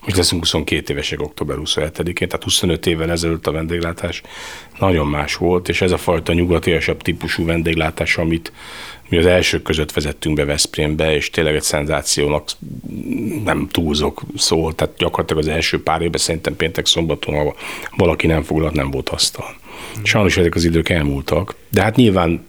most 0.00 0.16
leszünk 0.16 0.42
22 0.42 0.92
évesek 0.92 1.20
október 1.20 1.56
27-én, 1.60 2.28
tehát 2.28 2.42
25 2.42 2.86
évvel 2.86 3.10
ezelőtt 3.10 3.46
a 3.46 3.52
vendéglátás 3.52 4.22
nagyon 4.78 5.06
más 5.06 5.34
volt, 5.34 5.68
és 5.68 5.80
ez 5.80 5.92
a 5.92 5.98
fajta 5.98 6.32
nyugatiasabb 6.32 7.02
típusú 7.02 7.44
vendéglátás, 7.44 8.16
amit 8.16 8.52
mi 9.08 9.16
az 9.16 9.26
elsők 9.26 9.62
között 9.62 9.92
vezettünk 9.92 10.36
be 10.36 10.44
Veszprémbe, 10.44 11.14
és 11.14 11.30
tényleg 11.30 11.54
egy 11.54 11.62
szenzációnak 11.62 12.48
nem 13.44 13.68
túlzok 13.70 14.22
szól, 14.36 14.74
tehát 14.74 14.96
gyakorlatilag 14.96 15.42
az 15.42 15.48
első 15.48 15.82
pár 15.82 16.00
évben 16.00 16.20
szerintem 16.20 16.56
péntek 16.56 16.86
szombaton, 16.86 17.34
ha 17.34 17.54
valaki 17.96 18.26
nem 18.26 18.42
foglalt, 18.42 18.74
nem 18.74 18.90
volt 18.90 19.08
asztal. 19.08 19.56
Sajnos 20.02 20.36
ezek 20.36 20.54
az 20.54 20.64
idők 20.64 20.88
elmúltak, 20.88 21.54
de 21.68 21.82
hát 21.82 21.96
nyilván 21.96 22.48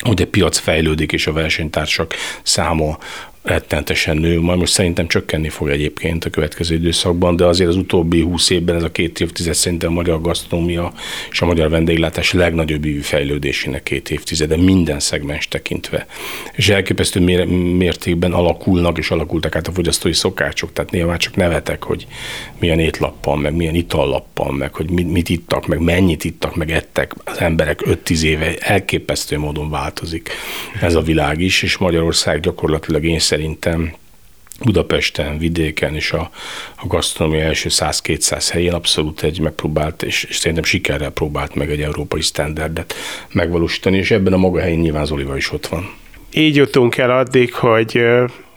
hogy 0.00 0.22
a 0.22 0.26
piac 0.26 0.58
fejlődik, 0.58 1.12
és 1.12 1.26
a 1.26 1.32
versenytársak 1.32 2.14
száma 2.42 2.98
rettentesen 3.42 4.16
nő, 4.16 4.40
majd 4.40 4.58
most 4.58 4.72
szerintem 4.72 5.06
csökkenni 5.06 5.48
fog 5.48 5.68
egyébként 5.68 6.24
a 6.24 6.30
következő 6.30 6.74
időszakban, 6.74 7.36
de 7.36 7.44
azért 7.44 7.68
az 7.68 7.76
utóbbi 7.76 8.20
húsz 8.20 8.50
évben 8.50 8.76
ez 8.76 8.82
a 8.82 8.90
két 8.90 9.20
évtized 9.20 9.54
szerintem 9.54 9.90
a 9.90 9.94
magyar 9.94 10.20
gasztronómia 10.20 10.92
és 11.30 11.40
a 11.40 11.46
magyar 11.46 11.70
vendéglátás 11.70 12.32
legnagyobb 12.32 12.84
ívű 12.84 13.00
fejlődésének 13.00 13.82
két 13.82 14.10
évtizede 14.10 14.56
minden 14.56 15.00
szegmens 15.00 15.48
tekintve. 15.48 16.06
És 16.52 16.68
elképesztő 16.68 17.20
mértékben 17.76 18.32
alakulnak 18.32 18.98
és 18.98 19.10
alakultak 19.10 19.56
át 19.56 19.68
a 19.68 19.72
fogyasztói 19.72 20.12
szokácsok, 20.12 20.72
tehát 20.72 20.90
néha 20.90 21.06
már 21.06 21.18
csak 21.18 21.36
nevetek, 21.36 21.84
hogy 21.84 22.06
milyen 22.58 22.78
étlappal, 22.78 23.36
meg 23.36 23.54
milyen 23.54 23.74
itallappal, 23.74 24.52
meg 24.52 24.74
hogy 24.74 24.90
mit, 24.90 25.12
mit 25.12 25.28
ittak, 25.28 25.66
meg 25.66 25.80
mennyit 25.80 26.24
ittak, 26.24 26.56
meg 26.56 26.70
ettek. 26.70 27.14
Az 27.24 27.40
emberek 27.40 27.80
5-10 27.84 28.22
éve 28.22 28.56
elképesztő 28.58 29.38
módon 29.38 29.70
változik 29.70 30.30
ez 30.80 30.94
a 30.94 31.00
világ 31.00 31.40
is, 31.40 31.62
és 31.62 31.76
Magyarország 31.76 32.40
gyakorlatilag 32.40 33.04
én 33.04 33.18
szerintem 33.30 33.92
Budapesten, 34.64 35.38
vidéken 35.38 35.94
és 35.94 36.12
a, 36.12 36.30
a 36.76 36.86
gasztronómia 36.86 37.42
első 37.44 37.68
100-200 37.72 38.48
helyén 38.52 38.72
abszolút 38.72 39.22
egy 39.22 39.40
megpróbált, 39.40 40.02
és, 40.02 40.24
és 40.24 40.36
szerintem 40.36 40.64
sikerrel 40.64 41.10
próbált 41.10 41.54
meg 41.54 41.70
egy 41.70 41.82
európai 41.82 42.20
standardet 42.20 42.94
megvalósítani, 43.32 43.96
és 43.96 44.10
ebben 44.10 44.32
a 44.32 44.36
maga 44.36 44.60
helyén 44.60 44.78
nyilván 44.78 45.04
Zoliva 45.04 45.36
is 45.36 45.52
ott 45.52 45.66
van. 45.66 45.90
Így 46.32 46.56
jutunk 46.56 46.96
el 46.96 47.10
addig, 47.10 47.54
hogy 47.54 48.04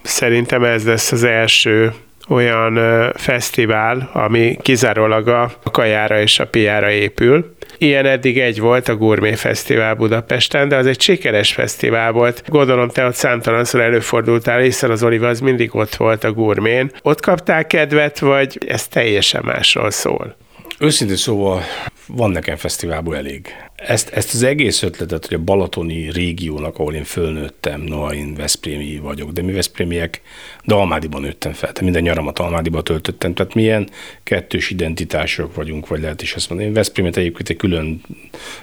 szerintem 0.02 0.64
ez 0.64 0.84
lesz 0.84 1.12
az 1.12 1.22
első 1.22 1.92
olyan 2.28 2.78
fesztivál, 3.16 4.10
ami 4.12 4.56
kizárólag 4.62 5.28
a 5.28 5.52
kajára 5.72 6.20
és 6.20 6.38
a 6.38 6.46
piára 6.46 6.90
épül. 6.90 7.53
Ilyen 7.78 8.06
eddig 8.06 8.38
egy 8.38 8.60
volt 8.60 8.88
a 8.88 8.96
Gourmet 8.96 9.38
Fesztivál 9.38 9.94
Budapesten, 9.94 10.68
de 10.68 10.76
az 10.76 10.86
egy 10.86 11.00
sikeres 11.00 11.52
fesztivál 11.52 12.12
volt. 12.12 12.42
Gondolom 12.46 12.88
te 12.88 13.06
ott 13.06 13.14
számtalanszor 13.14 13.80
előfordultál, 13.80 14.60
hiszen 14.60 14.90
az 14.90 15.02
Oliva 15.02 15.28
az 15.28 15.40
mindig 15.40 15.74
ott 15.74 15.94
volt 15.94 16.24
a 16.24 16.32
Gourmén. 16.32 16.90
Ott 17.02 17.20
kaptál 17.20 17.66
kedvet, 17.66 18.18
vagy 18.18 18.58
ez 18.66 18.88
teljesen 18.88 19.42
másról 19.44 19.90
szól? 19.90 20.36
Őszintén 20.78 21.16
szóval 21.16 21.62
van 22.06 22.30
nekem 22.30 22.56
fesztiválból 22.56 23.16
elég. 23.16 23.46
Ezt, 23.76 24.10
ezt 24.10 24.34
az 24.34 24.42
egész 24.42 24.82
ötletet, 24.82 25.26
hogy 25.26 25.36
a 25.36 25.44
balatoni 25.44 26.10
régiónak, 26.10 26.78
ahol 26.78 26.94
én 26.94 27.04
fölnőttem, 27.04 27.80
noha 27.80 28.14
én 28.14 28.34
Veszprémi 28.34 28.98
vagyok, 29.02 29.30
de 29.30 29.42
mi 29.42 29.52
Veszprémiek, 29.52 30.20
de 30.64 30.74
Almádiban 30.74 31.20
nőttem 31.20 31.52
fel, 31.52 31.72
tehát 31.72 31.80
minden 31.80 32.02
nyaramat 32.02 32.38
Almádiban 32.38 32.84
töltöttem, 32.84 33.34
tehát 33.34 33.54
milyen 33.54 33.88
kettős 34.22 34.70
identitások 34.70 35.54
vagyunk, 35.54 35.86
vagy 35.86 36.00
lehet 36.00 36.22
is 36.22 36.34
ezt 36.34 36.48
mondani. 36.48 36.68
Én 36.68 36.74
Veszprémet 36.74 37.16
egyébként 37.16 37.48
egy 37.48 37.56
külön 37.56 38.00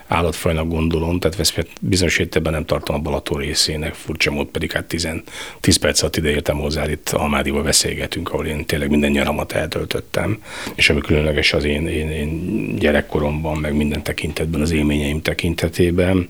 állatfajnak 0.07 0.67
gondolom, 0.67 1.19
tehát 1.19 1.37
Veszprémet 1.37 1.71
bizonyos 1.81 2.17
értelemben 2.17 2.53
nem 2.53 2.65
tartom 2.65 2.95
a 2.95 2.99
Balaton 2.99 3.39
részének, 3.39 3.93
furcsa 3.93 4.31
mód 4.31 4.47
pedig 4.47 4.71
hát 4.71 4.85
10, 4.85 5.09
10 5.59 5.75
perc 5.75 6.01
alatt 6.01 6.17
ide 6.17 6.29
értem 6.29 6.57
hozzá, 6.57 6.89
itt 6.89 7.09
Almádiban 7.09 7.63
beszélgetünk, 7.63 8.33
ahol 8.33 8.45
én 8.45 8.65
tényleg 8.65 8.89
minden 8.89 9.11
nyaramat 9.11 9.51
eltöltöttem, 9.51 10.41
és 10.75 10.89
ami 10.89 11.01
különleges 11.01 11.53
az 11.53 11.63
én, 11.63 11.87
én, 11.87 12.09
én 12.09 12.75
gyerekkoromban, 12.75 13.57
meg 13.57 13.75
minden 13.75 14.03
tekintetben 14.03 14.61
az 14.61 14.71
élmény 14.71 15.01
eredményeim 15.01 15.21
tekintetében. 15.21 16.29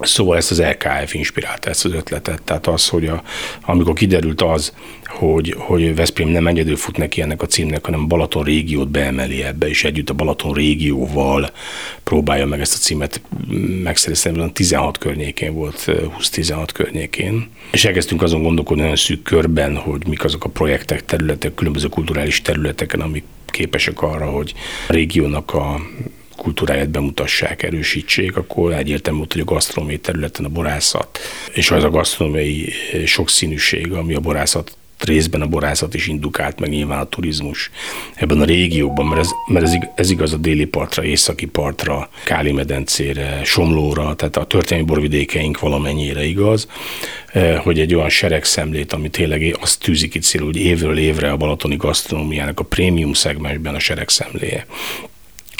Szóval 0.00 0.36
ezt 0.36 0.50
az 0.50 0.60
LKF 0.60 1.14
inspirálta 1.14 1.70
ezt 1.70 1.84
az 1.84 1.92
ötletet. 1.92 2.42
Tehát 2.42 2.66
az, 2.66 2.88
hogy 2.88 3.06
a, 3.06 3.22
amikor 3.62 3.94
kiderült 3.94 4.42
az, 4.42 4.72
hogy, 5.04 5.54
hogy 5.58 5.94
Veszprém 5.94 6.28
nem 6.28 6.46
egyedül 6.46 6.76
fut 6.76 6.96
neki 6.96 7.20
ennek 7.20 7.42
a 7.42 7.46
címnek, 7.46 7.84
hanem 7.84 8.08
Balaton 8.08 8.44
régiót 8.44 8.88
beemeli 8.88 9.42
ebbe, 9.42 9.68
és 9.68 9.84
együtt 9.84 10.10
a 10.10 10.14
Balaton 10.14 10.52
régióval 10.52 11.50
próbálja 12.04 12.46
meg 12.46 12.60
ezt 12.60 12.74
a 12.74 12.78
címet 12.78 13.20
megszerezni. 13.82 14.52
16 14.52 14.98
környékén 14.98 15.54
volt, 15.54 15.84
20-16 15.86 16.68
környékén. 16.72 17.48
És 17.72 17.84
elkezdtünk 17.84 18.22
azon 18.22 18.42
gondolkodni 18.42 18.82
olyan 18.82 18.96
szűk 18.96 19.22
körben, 19.22 19.76
hogy 19.76 20.06
mik 20.06 20.24
azok 20.24 20.44
a 20.44 20.48
projektek, 20.48 21.04
területek, 21.04 21.54
különböző 21.54 21.88
kulturális 21.88 22.42
területeken, 22.42 23.00
amik 23.00 23.24
képesek 23.46 24.02
arra, 24.02 24.30
hogy 24.30 24.54
a 24.88 24.92
régiónak 24.92 25.54
a 25.54 25.80
kultúráját 26.38 26.90
bemutassák, 26.90 27.62
erősítsék, 27.62 28.36
akkor 28.36 28.72
egyértelmű 28.72 29.18
hogy 29.18 29.40
a 29.40 29.44
gasztronómiai 29.44 29.98
területen 29.98 30.44
a 30.44 30.48
borászat, 30.48 31.18
és 31.54 31.70
az 31.70 31.84
a 31.84 31.90
gasztronómiai 31.90 32.72
sokszínűség, 33.04 33.92
ami 33.92 34.14
a 34.14 34.20
borászat 34.20 34.76
részben 35.04 35.40
a 35.40 35.46
borászat 35.46 35.94
is 35.94 36.06
indukált, 36.06 36.60
meg 36.60 36.70
nyilván 36.70 36.98
a 36.98 37.08
turizmus 37.08 37.70
ebben 38.14 38.40
a 38.40 38.44
régióban, 38.44 39.06
mert 39.06 39.20
ez, 39.20 39.30
mert 39.46 39.64
ez, 39.64 39.72
ez 39.94 40.10
igaz 40.10 40.32
a 40.32 40.36
déli 40.36 40.64
partra, 40.64 41.04
északi 41.04 41.46
partra, 41.46 42.08
Káli 42.24 42.52
medencére, 42.52 43.40
Somlóra, 43.44 44.14
tehát 44.14 44.36
a 44.36 44.44
történelmi 44.44 44.88
borvidékeink 44.88 45.58
valamennyire 45.58 46.24
igaz, 46.24 46.68
eh, 47.32 47.60
hogy 47.62 47.80
egy 47.80 47.94
olyan 47.94 48.08
seregszemlét, 48.08 48.92
ami 48.92 49.08
tényleg 49.08 49.56
azt 49.60 49.80
tűzik 49.80 50.14
itt 50.14 50.22
cél, 50.22 50.44
hogy 50.44 50.56
évről 50.56 50.98
évre 50.98 51.30
a 51.30 51.36
balatoni 51.36 51.76
gasztronómiának 51.76 52.60
a 52.60 52.64
prémium 52.64 53.12
szegmensben 53.12 53.74
a 53.74 53.78
seregszemléje 53.78 54.66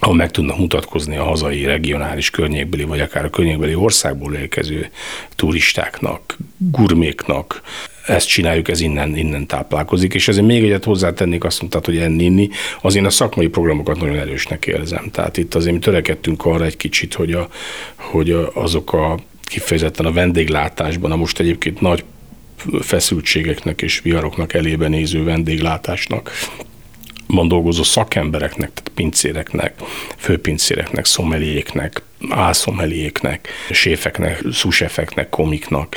ahol 0.00 0.14
meg 0.14 0.31
tudnak 0.31 0.59
mutatkozni 0.59 1.17
a 1.17 1.25
hazai 1.25 1.64
regionális 1.64 2.31
környékbeli, 2.31 2.83
vagy 2.83 3.00
akár 3.00 3.25
a 3.25 3.31
környékbeli 3.31 3.75
országból 3.75 4.35
érkező 4.35 4.90
turistáknak, 5.37 6.37
gurméknak, 6.57 7.62
ezt 8.07 8.28
csináljuk, 8.28 8.69
ez 8.69 8.81
innen, 8.81 9.17
innen 9.17 9.47
táplálkozik, 9.47 10.14
és 10.14 10.28
ezért 10.28 10.47
még 10.47 10.64
egyet 10.64 10.85
hozzátennék, 10.85 11.45
azt 11.45 11.61
mondtad, 11.61 11.85
hogy 11.85 11.97
enni, 11.97 12.25
inni, 12.25 12.49
az 12.81 12.95
én 12.95 13.05
a 13.05 13.11
szakmai 13.11 13.49
programokat 13.49 14.00
nagyon 14.00 14.19
erősnek 14.19 14.67
érzem. 14.67 15.11
Tehát 15.11 15.37
itt 15.37 15.55
azért 15.55 15.75
mi 15.75 15.78
törekedtünk 15.78 16.45
arra 16.45 16.64
egy 16.64 16.76
kicsit, 16.76 17.14
hogy, 17.14 17.33
a, 17.33 17.49
hogy 17.95 18.31
azok 18.55 18.93
a 18.93 19.19
kifejezetten 19.43 20.07
a 20.07 20.12
vendéglátásban, 20.12 21.12
a 21.12 21.17
most 21.17 21.40
egyébként 21.40 21.81
nagy 21.81 22.05
feszültségeknek 22.81 23.83
és 23.83 24.00
viharoknak 24.00 24.55
elébe 24.55 24.88
néző 24.88 25.25
vendéglátásnak 25.25 26.31
dolgozó 27.49 27.82
szakembereknek, 27.82 28.73
tehát 28.75 28.92
pincéreknek, 28.94 29.75
főpincéreknek, 30.16 31.04
szomeliéknek, 31.04 32.02
álszomeliéknek, 32.28 33.48
séfeknek, 33.70 34.44
szusefeknek, 34.52 35.28
komiknak, 35.28 35.96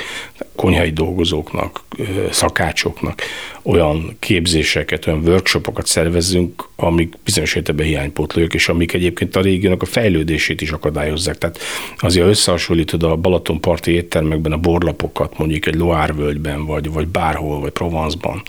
konyhai 0.55 0.89
dolgozóknak, 0.89 1.83
szakácsoknak 2.31 3.21
olyan 3.63 4.15
képzéseket, 4.19 5.07
olyan 5.07 5.27
workshopokat 5.27 5.85
szervezünk, 5.87 6.67
amik 6.75 7.13
bizonyos 7.23 7.55
értelemben 7.55 7.87
hiánypótlók, 7.87 8.53
és 8.53 8.69
amik 8.69 8.93
egyébként 8.93 9.35
a 9.35 9.41
régiónak 9.41 9.81
a 9.81 9.85
fejlődését 9.85 10.61
is 10.61 10.71
akadályozzák. 10.71 11.37
Tehát 11.37 11.59
azért 11.97 12.27
összehasonlítod 12.27 13.03
a 13.03 13.15
Balatonparti 13.15 13.91
éttermekben 13.91 14.51
a 14.51 14.57
borlapokat, 14.57 15.37
mondjuk 15.37 15.65
egy 15.65 15.75
Loire 15.75 16.13
völgyben, 16.13 16.65
vagy, 16.65 16.91
vagy 16.91 17.07
bárhol, 17.07 17.59
vagy 17.59 17.71
Provence-ban, 17.71 18.41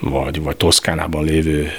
vagy, 0.00 0.42
vagy 0.42 0.56
Toszkánában 0.56 1.24
lévő 1.24 1.70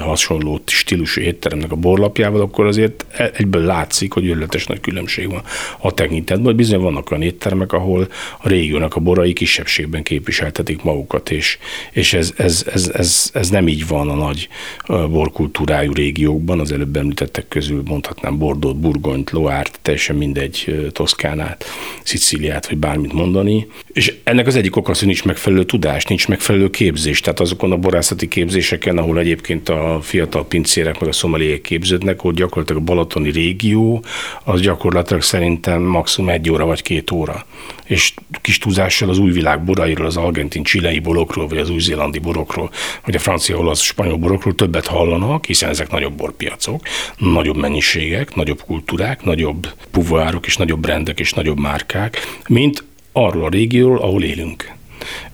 hasonló 0.00 0.60
stílusú 0.66 1.20
étteremnek 1.20 1.72
a 1.72 1.76
borlapjával, 1.76 2.40
akkor 2.40 2.66
azért 2.66 3.06
e, 3.10 3.30
egyből 3.34 3.62
látszik, 3.62 4.12
hogy 4.12 4.26
ületes 4.26 4.66
nagy 4.74 4.82
különbség 4.82 5.30
van 5.30 5.42
a 5.78 5.92
tekintetben. 5.92 6.56
Bizony 6.56 6.80
vannak 6.80 7.10
olyan 7.10 7.22
éttermek, 7.22 7.72
ahol 7.72 8.08
a 8.38 8.48
régiónak 8.48 8.96
a 8.96 9.00
borai 9.00 9.32
kisebbségben 9.32 10.02
képviseltetik 10.02 10.82
magukat, 10.82 11.30
és, 11.30 11.58
és 11.92 12.12
ez, 12.12 12.32
ez, 12.36 12.64
ez, 12.72 12.90
ez, 12.94 13.30
ez, 13.32 13.50
nem 13.50 13.68
így 13.68 13.86
van 13.86 14.08
a 14.10 14.14
nagy 14.14 14.48
borkultúrájú 14.86 15.92
régiókban, 15.92 16.60
az 16.60 16.72
előbb 16.72 16.96
említettek 16.96 17.48
közül 17.48 17.82
mondhatnám 17.84 18.38
Bordót, 18.38 18.76
Burgonyt, 18.76 19.30
Loárt, 19.30 19.78
teljesen 19.82 20.16
mindegy, 20.16 20.88
Toszkánát, 20.92 21.64
Szicíliát, 22.02 22.68
vagy 22.68 22.78
bármit 22.78 23.12
mondani. 23.12 23.66
És 23.92 24.14
ennek 24.24 24.46
az 24.46 24.56
egyik 24.56 24.76
oka 24.76 24.90
az, 24.90 24.98
hogy 24.98 25.06
nincs 25.06 25.24
megfelelő 25.24 25.64
tudás, 25.64 26.04
nincs 26.04 26.28
megfelelő 26.28 26.70
képzés. 26.70 27.20
Tehát 27.20 27.40
azokon 27.40 27.72
a 27.72 27.76
borászati 27.76 28.28
képzéseken, 28.28 28.98
ahol 28.98 29.18
egyébként 29.18 29.68
a 29.68 29.98
fiatal 30.02 30.46
pincérek 30.46 31.00
meg 31.00 31.08
a 31.08 31.12
szomaliek 31.12 31.60
képződnek, 31.60 32.20
hogy 32.20 32.34
gyakorlatilag 32.34 32.82
a 32.82 32.84
balatoni 32.84 33.30
régió, 33.30 34.04
az 34.44 34.60
gyakorlatilag 34.64 35.22
szerintem 35.22 35.82
maximum 35.82 36.30
egy 36.30 36.50
óra 36.50 36.64
vagy 36.64 36.82
két 36.82 37.10
óra. 37.10 37.46
És 37.84 38.14
kis 38.40 38.58
túlzással 38.58 39.08
az 39.08 39.18
új 39.18 39.30
világ 39.30 39.64
borairól, 39.64 40.06
az 40.06 40.16
argentin, 40.16 40.62
csilei 40.62 40.98
borokról, 40.98 41.48
vagy 41.48 41.58
az 41.58 41.70
új-zélandi 41.70 42.18
borokról, 42.18 42.70
vagy 43.04 43.14
a 43.14 43.18
francia, 43.18 43.56
olasz, 43.56 43.80
spanyol 43.80 44.16
borokról 44.16 44.54
többet 44.54 44.86
hallanak, 44.86 45.44
hiszen 45.44 45.68
ezek 45.68 45.90
nagyobb 45.90 46.14
borpiacok, 46.14 46.80
nagyobb 47.16 47.56
mennyiségek, 47.56 48.34
nagyobb 48.34 48.62
kultúrák, 48.62 49.24
nagyobb 49.24 49.72
puvoárok 49.90 50.46
és 50.46 50.56
nagyobb 50.56 50.80
brendek 50.80 51.20
és 51.20 51.32
nagyobb 51.32 51.58
márkák, 51.58 52.18
mint 52.48 52.84
arról 53.12 53.44
a 53.44 53.48
régióról, 53.48 53.98
ahol 53.98 54.22
élünk 54.22 54.73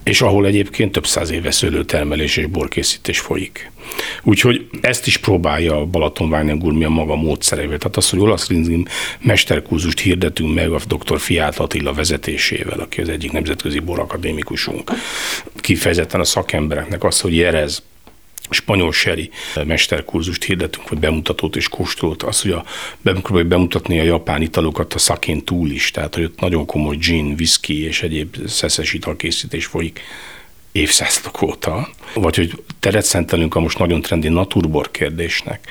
és 0.04 0.20
ahol 0.20 0.46
egyébként 0.46 0.92
több 0.92 1.06
száz 1.06 1.30
éve 1.30 1.50
szőlőtermelés 1.50 2.36
és 2.36 2.46
borkészítés 2.46 3.18
folyik. 3.18 3.70
Úgyhogy 4.22 4.66
ezt 4.80 5.06
is 5.06 5.16
próbálja 5.16 5.76
a 5.76 5.86
Balaton 5.86 6.28
Weinengurmi 6.28 6.84
a 6.84 6.88
maga 6.88 7.16
módszerével. 7.16 7.78
Tehát 7.78 7.96
az, 7.96 8.10
hogy 8.10 8.18
olasz 8.18 8.48
rinzim 8.48 8.84
mesterkúzust 9.20 10.00
hirdetünk 10.00 10.54
meg 10.54 10.72
a 10.72 10.80
dr. 10.88 11.20
Fiát 11.20 11.58
Attila 11.58 11.92
vezetésével, 11.92 12.80
aki 12.80 13.00
az 13.00 13.08
egyik 13.08 13.32
nemzetközi 13.32 13.78
borakadémikusunk. 13.78 14.90
Kifejezetten 15.56 16.20
a 16.20 16.24
szakembereknek 16.24 17.04
az, 17.04 17.20
hogy 17.20 17.36
Jerez 17.36 17.82
spanyol 18.50 18.92
seri 18.92 19.30
mesterkurzust 19.66 20.44
hirdetünk, 20.44 20.88
vagy 20.88 20.98
bemutatót 20.98 21.56
és 21.56 21.68
kóstolót, 21.68 22.22
az, 22.22 22.42
hogy 22.42 22.50
a, 22.50 22.64
próbáljuk 23.02 23.48
bemutatni 23.48 24.00
a 24.00 24.02
japán 24.02 24.42
italokat 24.42 24.94
a 24.94 24.98
szakén 24.98 25.44
túl 25.44 25.70
is, 25.70 25.90
tehát 25.90 26.14
hogy 26.14 26.24
ott 26.24 26.40
nagyon 26.40 26.66
komoly 26.66 26.96
gin, 26.96 27.34
whisky 27.38 27.84
és 27.84 28.02
egyéb 28.02 28.36
szeszes 28.46 28.92
italkészítés 28.92 29.66
folyik 29.66 30.00
évszázadok 30.72 31.42
óta, 31.42 31.88
vagy 32.14 32.36
hogy 32.36 32.62
teret 32.80 33.04
szentelünk 33.04 33.54
a 33.54 33.60
most 33.60 33.78
nagyon 33.78 34.00
trendi 34.00 34.28
naturbor 34.28 34.90
kérdésnek, 34.90 35.68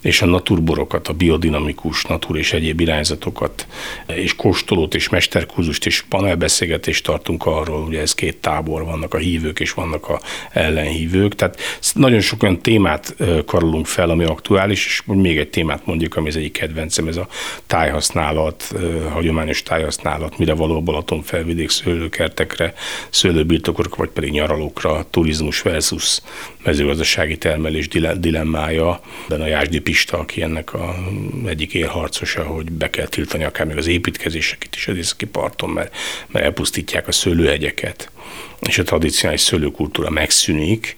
és 0.00 0.22
a 0.22 0.26
naturborokat, 0.26 1.08
a 1.08 1.12
biodinamikus 1.12 2.04
natur 2.04 2.38
és 2.38 2.52
egyéb 2.52 2.80
irányzatokat, 2.80 3.66
és 4.06 4.36
kóstolót 4.36 4.94
és 4.94 5.08
mesterkúzust 5.08 5.86
és 5.86 6.04
panelbeszélgetést 6.08 7.04
tartunk 7.04 7.46
arról, 7.46 7.84
hogy 7.84 7.94
ez 7.94 8.14
két 8.14 8.36
tábor 8.36 8.84
vannak, 8.84 9.14
a 9.14 9.18
hívők 9.18 9.60
és 9.60 9.72
vannak 9.72 10.08
a 10.08 10.20
ellenhívők. 10.52 11.34
Tehát 11.34 11.60
nagyon 11.94 12.20
sok 12.20 12.42
olyan 12.42 12.60
témát 12.60 13.16
karolunk 13.46 13.86
fel, 13.86 14.10
ami 14.10 14.24
aktuális, 14.24 14.86
és 14.86 15.02
még 15.06 15.38
egy 15.38 15.48
témát 15.48 15.86
mondjuk, 15.86 16.16
ami 16.16 16.28
az 16.28 16.36
egyik 16.36 16.52
kedvencem, 16.52 17.08
ez 17.08 17.16
a 17.16 17.28
tájhasználat, 17.66 18.74
hagyományos 19.12 19.62
tájhasználat, 19.62 20.38
mire 20.38 20.54
való 20.54 20.82
Balaton 20.82 21.22
felvidék 21.22 21.70
szőlőkertekre, 21.70 22.74
szőlőbirtokokra, 23.10 23.96
vagy 23.96 24.08
pedig 24.08 24.30
nyaralókra, 24.30 25.06
turizmus 25.10 25.62
versus 25.62 26.20
mezőgazdasági 26.64 27.36
termelés 27.36 27.88
dilemmája, 28.18 29.00
de 29.28 29.34
a 29.34 29.46
Jásdi 29.46 29.80
Pista, 29.88 30.18
aki 30.18 30.42
ennek 30.42 30.74
a 30.74 30.94
egyik 31.46 31.74
élharcosa, 31.74 32.44
hogy 32.44 32.72
be 32.72 32.90
kell 32.90 33.06
tiltani 33.06 33.44
akár 33.44 33.66
még 33.66 33.76
az 33.76 33.86
építkezéseket 33.86 34.74
is 34.74 34.88
az 34.88 34.96
északi 34.96 35.26
parton, 35.26 35.70
mert, 35.70 35.96
mert 36.26 36.44
elpusztítják 36.44 37.08
a 37.08 37.12
szőlőhegyeket 37.12 38.10
és 38.60 38.78
a 38.78 38.82
tradicionális 38.82 39.40
szőlőkultúra 39.40 40.10
megszűnik. 40.10 40.96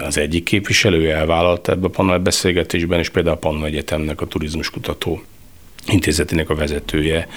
Az 0.00 0.18
egyik 0.18 0.44
képviselője 0.44 1.16
elvállalta 1.16 1.72
ebbe 1.72 1.86
a 1.86 1.90
panel 1.90 2.18
beszélgetésben, 2.18 2.98
és 2.98 3.08
például 3.08 3.36
a 3.36 3.38
Panna 3.38 3.66
Egyetemnek 3.66 4.20
a 4.20 4.26
turizmuskutató 4.26 5.22
intézetének 5.86 6.50
a 6.50 6.54
vezetője. 6.54 7.28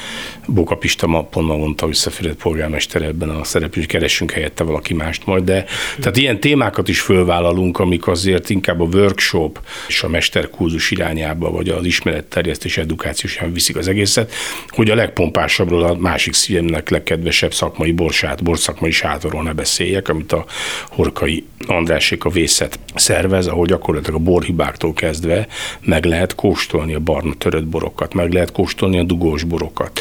Boka 0.48 0.76
Pista 0.76 1.08
ma 1.08 1.24
pont 1.24 1.48
ma 1.48 1.56
mondta, 1.56 1.86
hogy 1.86 1.94
Szeferet 1.94 2.36
polgármester 2.36 3.02
ebben 3.02 3.30
a 3.30 3.44
szerepben, 3.44 3.80
hogy 3.80 3.88
keressünk 3.88 4.32
helyette 4.32 4.64
valaki 4.64 4.94
mást 4.94 5.26
majd, 5.26 5.44
de 5.44 5.66
tehát 6.00 6.18
ilyen 6.18 6.40
témákat 6.40 6.88
is 6.88 7.00
fölvállalunk, 7.00 7.80
amik 7.80 8.08
azért 8.08 8.50
inkább 8.50 8.82
a 8.82 8.84
workshop 8.84 9.60
és 9.88 10.04
a 10.04 10.08
mesterkurzus 10.08 10.92
irányába, 10.92 11.52
vagy 11.52 11.70
az 11.70 11.86
ismeretterjesztés 11.86 12.78
edukációs 12.78 13.34
irányába 13.34 13.56
viszik 13.56 13.76
az 13.76 13.88
egészet, 13.88 14.34
hogy 14.68 14.90
a 14.90 14.96
legpompásabbról 14.96 15.84
a 15.84 15.96
másik 15.96 16.34
szívemnek 16.34 16.90
legkedvesebb 16.90 17.54
szakmai 17.54 17.92
borsát, 17.92 18.44
borszakmai 18.44 18.92
sátorról 18.92 19.44
ne 19.44 19.54
beszéljek, 19.54 20.10
amit 20.10 20.32
a 20.32 20.46
Horkai 20.90 21.46
Andrásék 21.68 22.26
a 22.26 22.30
vészet 22.30 22.80
szervez, 22.96 23.48
ahol 23.48 23.66
gyakorlatilag 23.66 24.20
a 24.20 24.24
borhibáktól 24.24 24.94
kezdve 24.94 25.48
meg 25.82 26.06
lehet 26.06 26.36
kóstolni 26.36 26.94
a 26.94 27.00
barna 27.00 27.34
törött 27.34 27.66
borokat, 27.66 28.14
meg 28.14 28.32
lehet 28.38 28.52
kóstolni 28.52 29.00
a 29.00 29.04
dugós 29.04 29.44
borokat. 29.44 30.00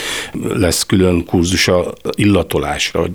Lesz 0.55 0.87
külön 0.87 1.25
kurzus 1.25 1.69
a 1.69 1.93
illatolásra, 2.15 3.01
hogy 3.01 3.13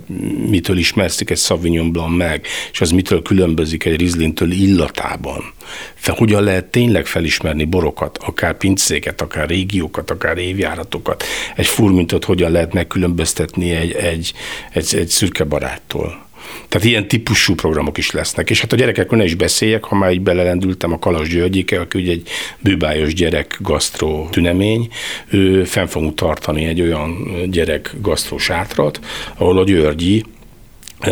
mitől 0.48 0.78
ismerszik 0.78 1.30
egy 1.30 1.38
Sauvignon 1.38 1.92
Blanc 1.92 2.16
meg, 2.16 2.46
és 2.72 2.80
az 2.80 2.90
mitől 2.90 3.22
különbözik 3.22 3.84
egy 3.84 3.96
Rieslingtől 3.96 4.50
illatában. 4.50 5.52
Fel, 5.94 6.14
hogyan 6.14 6.42
lehet 6.42 6.64
tényleg 6.64 7.06
felismerni 7.06 7.64
borokat, 7.64 8.18
akár 8.18 8.56
pincéket, 8.56 9.20
akár 9.20 9.48
régiókat, 9.48 10.10
akár 10.10 10.38
évjáratokat. 10.38 11.24
Egy 11.56 11.66
furmintot 11.66 12.24
hogyan 12.24 12.50
lehet 12.50 12.72
megkülönböztetni 12.72 13.70
egy, 13.70 13.92
egy, 13.92 14.32
egy, 14.72 14.94
egy 14.94 15.08
szürke 15.08 15.44
baráttól 15.44 16.30
tehát 16.68 16.86
ilyen 16.86 17.08
típusú 17.08 17.54
programok 17.54 17.98
is 17.98 18.10
lesznek. 18.10 18.50
És 18.50 18.60
hát 18.60 18.72
a 18.72 18.76
gyerekekről 18.76 19.18
ne 19.18 19.24
is 19.24 19.34
beszéljek, 19.34 19.84
ha 19.84 19.94
már 19.94 20.12
így 20.12 20.20
belelendültem 20.20 20.92
a 20.92 20.98
Kalas 20.98 21.28
Györgyike, 21.28 21.80
aki 21.80 21.98
ugye 21.98 22.12
egy 22.12 22.28
bűbájos 22.58 23.14
gyerek 23.14 23.58
gasztró 23.60 24.28
tünemény, 24.30 24.88
ő 25.28 25.64
fenn 25.64 25.86
fogunk 25.86 26.14
tartani 26.14 26.64
egy 26.64 26.80
olyan 26.80 27.16
gyerek 27.50 27.94
gasztró 28.00 28.38
sátrat, 28.38 29.00
ahol 29.36 29.58
a 29.58 29.64
Györgyi 29.64 30.24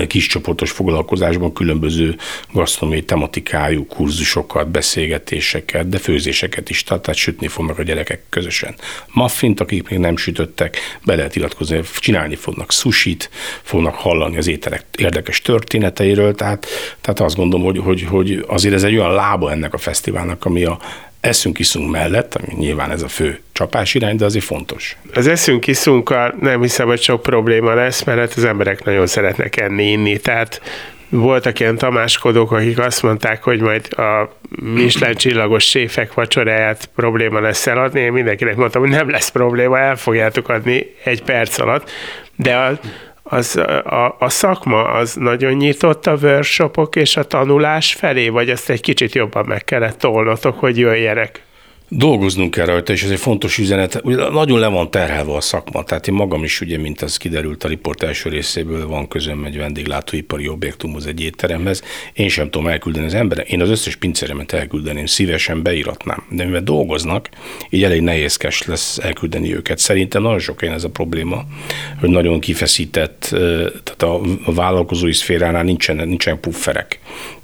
kis 0.07 0.26
csoportos 0.26 0.70
foglalkozásban 0.70 1.53
különböző 1.53 2.16
gasztronómiai 2.53 3.05
tematikájú 3.05 3.87
kurzusokat, 3.87 4.70
beszélgetéseket, 4.70 5.88
de 5.88 5.98
főzéseket 5.98 6.70
is 6.70 6.83
tart, 6.83 7.03
tehát 7.03 7.20
sütni 7.20 7.48
fognak 7.48 7.79
a 7.79 7.83
gyerekek 7.83 8.22
közösen. 8.29 8.74
Muffint, 9.12 9.61
akik 9.61 9.88
még 9.88 9.98
nem 9.98 10.16
sütöttek, 10.16 10.76
be 11.05 11.14
lehet 11.14 11.37
iratkozni, 11.37 11.81
csinálni 11.98 12.35
fognak 12.35 12.72
sushit, 12.72 13.31
fognak 13.62 13.94
hallani 13.94 14.37
az 14.37 14.46
ételek 14.46 14.85
érdekes 14.98 15.42
történeteiről, 15.42 16.35
tehát, 16.35 16.66
tehát 17.00 17.20
azt 17.20 17.37
gondolom, 17.37 17.66
hogy, 17.66 17.79
hogy, 17.79 18.03
hogy 18.03 18.44
azért 18.46 18.74
ez 18.74 18.83
egy 18.83 18.96
olyan 18.96 19.14
lába 19.14 19.50
ennek 19.50 19.74
a 19.74 19.79
fesztiválnak, 19.79 20.44
ami 20.44 20.64
a 20.64 20.79
eszünk 21.20 21.59
iszunk 21.59 21.90
mellett, 21.90 22.35
ami 22.35 22.54
nyilván 22.54 22.90
ez 22.90 23.02
a 23.02 23.09
fő 23.09 23.40
csapás 23.52 23.94
irány, 23.94 24.16
de 24.16 24.24
azért 24.24 24.44
fontos. 24.44 24.96
Az 25.14 25.26
eszünk 25.26 25.66
iszunkkal 25.66 26.35
nem 26.40 26.61
hiszem, 26.61 26.87
hogy 26.87 27.02
sok 27.02 27.22
probléma 27.22 27.74
lesz, 27.74 28.04
mert 28.04 28.18
hát 28.18 28.33
az 28.37 28.44
emberek 28.44 28.85
nagyon 28.85 29.06
szeretnek 29.06 29.61
enni, 29.61 29.90
inni, 29.90 30.18
tehát 30.18 30.61
voltak 31.09 31.61
ilyen 31.61 31.76
tamáskodók, 31.76 32.52
akik 32.52 32.78
azt 32.78 33.02
mondták, 33.02 33.42
hogy 33.42 33.61
majd 33.61 33.98
a 33.98 34.37
Michelin 34.48 35.16
csillagos 35.16 35.64
séfek 35.64 36.14
vacsoráját 36.14 36.90
probléma 36.94 37.40
lesz 37.40 37.66
eladni. 37.66 38.00
Én 38.00 38.12
mindenkinek 38.12 38.56
mondtam, 38.56 38.83
hogy 38.83 38.90
nem 38.90 39.11
lesz 39.11 39.28
probléma, 39.30 39.78
el 39.78 39.96
fogjátok 39.96 40.48
adni 40.48 40.94
egy 41.04 41.22
perc 41.22 41.59
alatt, 41.59 41.90
de 42.37 42.56
a, 42.56 42.78
az, 43.30 43.56
a, 43.56 44.16
a 44.18 44.28
szakma 44.28 44.84
az 44.84 45.14
nagyon 45.14 45.52
nyitott 45.52 46.06
a 46.06 46.16
workshopok 46.22 46.96
és 46.96 47.16
a 47.16 47.24
tanulás 47.24 47.94
felé, 47.94 48.28
vagy 48.28 48.50
ezt 48.50 48.70
egy 48.70 48.80
kicsit 48.80 49.14
jobban 49.14 49.44
meg 49.46 49.64
kellett 49.64 49.98
tolnotok, 49.98 50.58
hogy 50.58 50.78
jöjjenek? 50.78 51.42
Dolgoznunk 51.92 52.50
kell 52.50 52.66
rajta, 52.66 52.92
és 52.92 53.03
ez 53.03 53.11
egy 53.11 53.18
fontos 53.18 53.59
üzenet. 53.59 54.03
Nagyon 54.33 54.59
le 54.59 54.66
van 54.66 54.90
terhelve 54.90 55.35
a 55.35 55.40
szakma, 55.40 55.85
tehát 55.85 56.09
én 56.09 56.14
magam 56.14 56.44
is, 56.44 56.61
ugye, 56.61 56.79
mint 56.79 57.03
az 57.03 57.16
kiderült 57.16 57.64
a 57.64 57.68
riport 57.68 58.03
első 58.03 58.29
részéből, 58.29 58.87
van 58.87 59.09
közöm 59.09 59.44
egy 59.44 59.57
vendéglátóipari 59.57 60.48
objektumhoz, 60.48 61.07
egy 61.07 61.20
étteremhez. 61.20 61.83
Én 62.12 62.29
sem 62.29 62.50
tudom 62.50 62.66
elküldeni 62.66 63.07
az 63.07 63.14
emberek. 63.14 63.50
Én 63.50 63.61
az 63.61 63.68
összes 63.68 63.96
pincéremet 63.96 64.53
elküldeném, 64.53 65.07
szívesen 65.07 65.62
beíratnám. 65.62 66.24
De 66.31 66.44
mivel 66.44 66.62
dolgoznak, 66.62 67.29
így 67.70 67.85
elég 67.85 68.00
nehézkes 68.00 68.66
lesz 68.66 68.98
elküldeni 68.98 69.55
őket. 69.55 69.79
Szerintem 69.79 70.22
nagyon 70.22 70.38
sok 70.38 70.62
ez 70.62 70.85
a 70.85 70.90
probléma, 70.90 71.44
hogy 72.00 72.09
nagyon 72.09 72.40
kifeszített, 72.40 73.26
tehát 73.83 74.03
a 74.03 74.20
vállalkozói 74.53 75.12
szféránál 75.12 75.62
nincsen, 75.62 75.96
nincsen 75.96 76.40
pufferek 76.40 77.00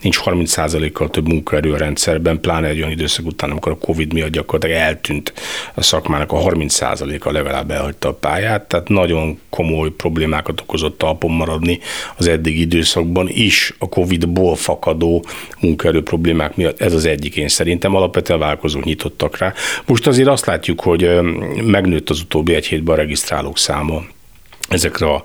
nincs 0.06 0.20
30%-kal 0.24 1.10
több 1.10 1.28
munkaerő 1.28 1.72
a 1.72 1.76
rendszerben, 1.76 2.40
pláne 2.40 2.68
egy 2.68 2.78
olyan 2.78 2.90
időszak 2.90 3.26
után, 3.26 3.50
amikor 3.50 3.72
a 3.72 3.78
Covid 3.78 4.12
miatt 4.12 4.30
gyakorlatilag 4.30 4.82
eltűnt 4.82 5.32
a 5.74 5.82
szakmának 5.82 6.32
a 6.32 6.36
30%-a 6.36 7.30
legalább 7.30 7.70
elhagyta 7.70 8.08
a 8.08 8.14
pályát, 8.14 8.68
tehát 8.68 8.88
nagyon 8.88 9.38
komoly 9.50 9.90
problémákat 9.90 10.60
okozott 10.60 10.98
talpon 10.98 11.30
maradni 11.30 11.78
az 12.16 12.26
eddigi 12.26 12.60
időszakban 12.60 13.28
is 13.28 13.74
a 13.78 13.88
Covid-ból 13.88 14.56
fakadó 14.56 15.24
munkaerő 15.60 16.02
problémák 16.02 16.56
miatt. 16.56 16.80
Ez 16.80 16.92
az 16.92 17.04
egyik 17.04 17.36
én 17.36 17.48
szerintem, 17.48 17.94
alapvetően 17.94 18.38
vállalkozók 18.38 18.84
nyitottak 18.84 19.38
rá. 19.38 19.52
Most 19.86 20.06
azért 20.06 20.28
azt 20.28 20.46
látjuk, 20.46 20.80
hogy 20.80 21.20
megnőtt 21.62 22.10
az 22.10 22.20
utóbbi 22.20 22.54
egy 22.54 22.66
hétben 22.66 22.94
a 22.94 22.98
regisztrálók 22.98 23.58
száma 23.58 24.02
ezekre 24.68 25.06
a 25.06 25.22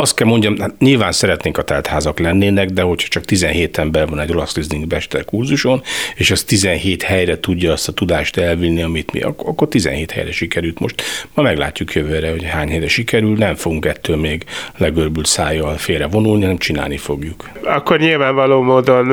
azt 0.00 0.14
kell 0.14 0.26
mondjam, 0.26 0.58
hát 0.58 0.78
nyilván 0.78 1.12
szeretnénk 1.12 1.58
a 1.58 1.62
teltházak 1.62 2.18
lennének, 2.18 2.68
de 2.68 2.82
hogyha 2.82 3.08
csak 3.08 3.24
17 3.24 3.78
ember 3.78 4.08
van 4.08 4.20
egy 4.20 4.30
Rolex 4.30 4.56
Listening 4.56 4.86
Bester 4.86 5.24
kurzuson, 5.24 5.82
és 6.14 6.30
az 6.30 6.44
17 6.44 7.02
helyre 7.02 7.40
tudja 7.40 7.72
azt 7.72 7.88
a 7.88 7.92
tudást 7.92 8.36
elvinni, 8.36 8.82
amit 8.82 9.12
mi, 9.12 9.20
akkor 9.20 9.68
17 9.68 10.10
helyre 10.10 10.32
sikerült 10.32 10.78
most. 10.78 11.02
Ma 11.34 11.42
meglátjuk 11.42 11.92
jövőre, 11.92 12.30
hogy 12.30 12.44
hány 12.44 12.68
helyre 12.68 12.88
sikerül, 12.88 13.36
nem 13.36 13.54
fogunk 13.54 13.86
ettől 13.86 14.16
még 14.16 14.44
legörbült 14.76 15.26
szájjal 15.26 15.76
félre 15.76 16.06
vonulni, 16.06 16.42
hanem 16.42 16.58
csinálni 16.58 16.96
fogjuk. 16.96 17.48
Akkor 17.62 17.98
nyilvánvaló 17.98 18.62
módon 18.62 19.08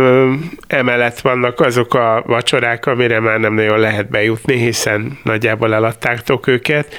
emellett 0.68 1.20
vannak 1.20 1.60
azok 1.60 1.94
a 1.94 2.24
vacsorák, 2.26 2.86
amire 2.86 3.20
már 3.20 3.40
nem 3.40 3.54
nagyon 3.54 3.80
lehet 3.80 4.10
bejutni, 4.10 4.58
hiszen 4.58 5.20
nagyjából 5.24 5.74
eladtáktok 5.74 6.48
őket. 6.48 6.96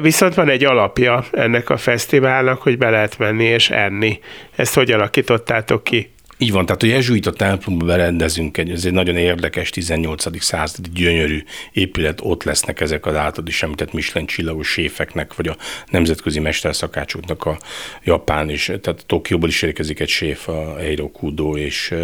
Viszont 0.00 0.34
van 0.34 0.48
egy 0.48 0.64
alapja 0.64 1.24
ennek 1.30 1.70
a 1.70 1.76
fesztiválnak, 1.76 2.62
hogy 2.62 2.78
be 2.78 2.90
lehet 2.90 3.18
menni 3.18 3.44
és 3.44 3.70
enni. 3.70 4.20
Ezt 4.56 4.74
hogy 4.74 4.90
alakítottátok 4.90 5.84
ki? 5.84 6.10
Így 6.40 6.52
van, 6.52 6.66
tehát 6.66 6.80
hogy 6.80 6.90
Jezsuita 6.90 7.32
templomba 7.32 7.84
berendezünk 7.84 8.56
egy, 8.56 8.70
ez 8.70 8.84
egy 8.84 8.92
nagyon 8.92 9.16
érdekes 9.16 9.70
18. 9.70 10.42
századi 10.42 10.88
gyönyörű 10.94 11.42
épület, 11.72 12.20
ott 12.22 12.42
lesznek 12.42 12.80
ezek 12.80 13.06
az 13.06 13.14
általad 13.14 13.48
is 13.48 13.62
említett 13.62 13.92
Michelin 13.92 14.26
csillagos 14.26 14.68
séfeknek, 14.68 15.34
vagy 15.34 15.48
a 15.48 15.56
nemzetközi 15.90 16.40
mesterszakácsoknak 16.40 17.44
a 17.44 17.58
japán 18.04 18.50
is, 18.50 18.64
tehát 18.80 19.04
Tokióból 19.06 19.48
is 19.48 19.62
érkezik 19.62 20.00
egy 20.00 20.08
séf, 20.08 20.48
a 20.48 20.78
Eiro 20.80 21.10
Kudo, 21.10 21.56
és 21.56 21.94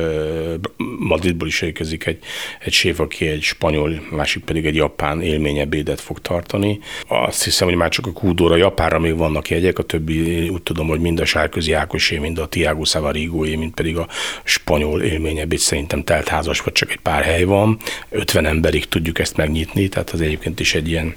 Madridból 0.99 1.49
is 1.49 1.63
érkezik 1.63 2.07
egy, 2.07 2.19
egy 2.61 2.73
séf, 2.73 3.01
aki 3.01 3.27
egy 3.27 3.43
spanyol, 3.43 4.03
másik 4.11 4.45
pedig 4.45 4.67
egy 4.67 4.75
japán 4.75 5.23
élményebédet 5.23 6.01
fog 6.01 6.21
tartani. 6.21 6.79
Azt 7.09 7.45
hiszem, 7.45 7.69
hogy 7.69 7.77
már 7.77 7.89
csak 7.89 8.07
a 8.07 8.13
Kudóra, 8.13 8.57
Japánra 8.57 8.99
még 8.99 9.17
vannak 9.17 9.51
jegyek, 9.51 9.79
a 9.79 9.83
többi 9.83 10.49
úgy 10.49 10.63
tudom, 10.63 10.89
hogy 10.89 11.01
mind 11.01 11.21
a 11.21 11.25
Sárközi 11.25 11.73
Ákosé, 11.73 12.19
mind 12.19 12.39
a 12.39 12.47
Tiago 12.47 12.85
Savarigóé, 12.85 13.55
mind 13.55 13.75
pedig 13.75 13.97
a 13.97 14.09
spanyol 14.45 15.03
élményebbét 15.03 15.59
szerintem 15.59 16.05
teltházas, 16.05 16.61
vagy 16.61 16.73
csak 16.73 16.91
egy 16.91 17.01
pár 17.01 17.23
hely 17.23 17.45
van. 17.45 17.79
50 18.11 18.47
emberig 18.47 18.89
tudjuk 18.89 19.19
ezt 19.19 19.37
megnyitni, 19.37 19.89
tehát 19.89 20.11
az 20.11 20.21
egyébként 20.21 20.61
is 20.61 20.75
egy 20.75 20.89
ilyen 20.89 21.17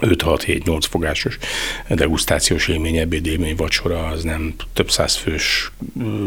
5-6-7-8 0.00 0.80
fogásos 0.90 1.38
degustációs 1.88 2.68
élmény, 2.68 2.96
ebéd 2.96 3.26
élmény, 3.26 3.56
vacsora, 3.56 4.06
az 4.06 4.22
nem 4.22 4.54
több 4.72 4.90
száz 4.90 5.16
fős 5.16 5.72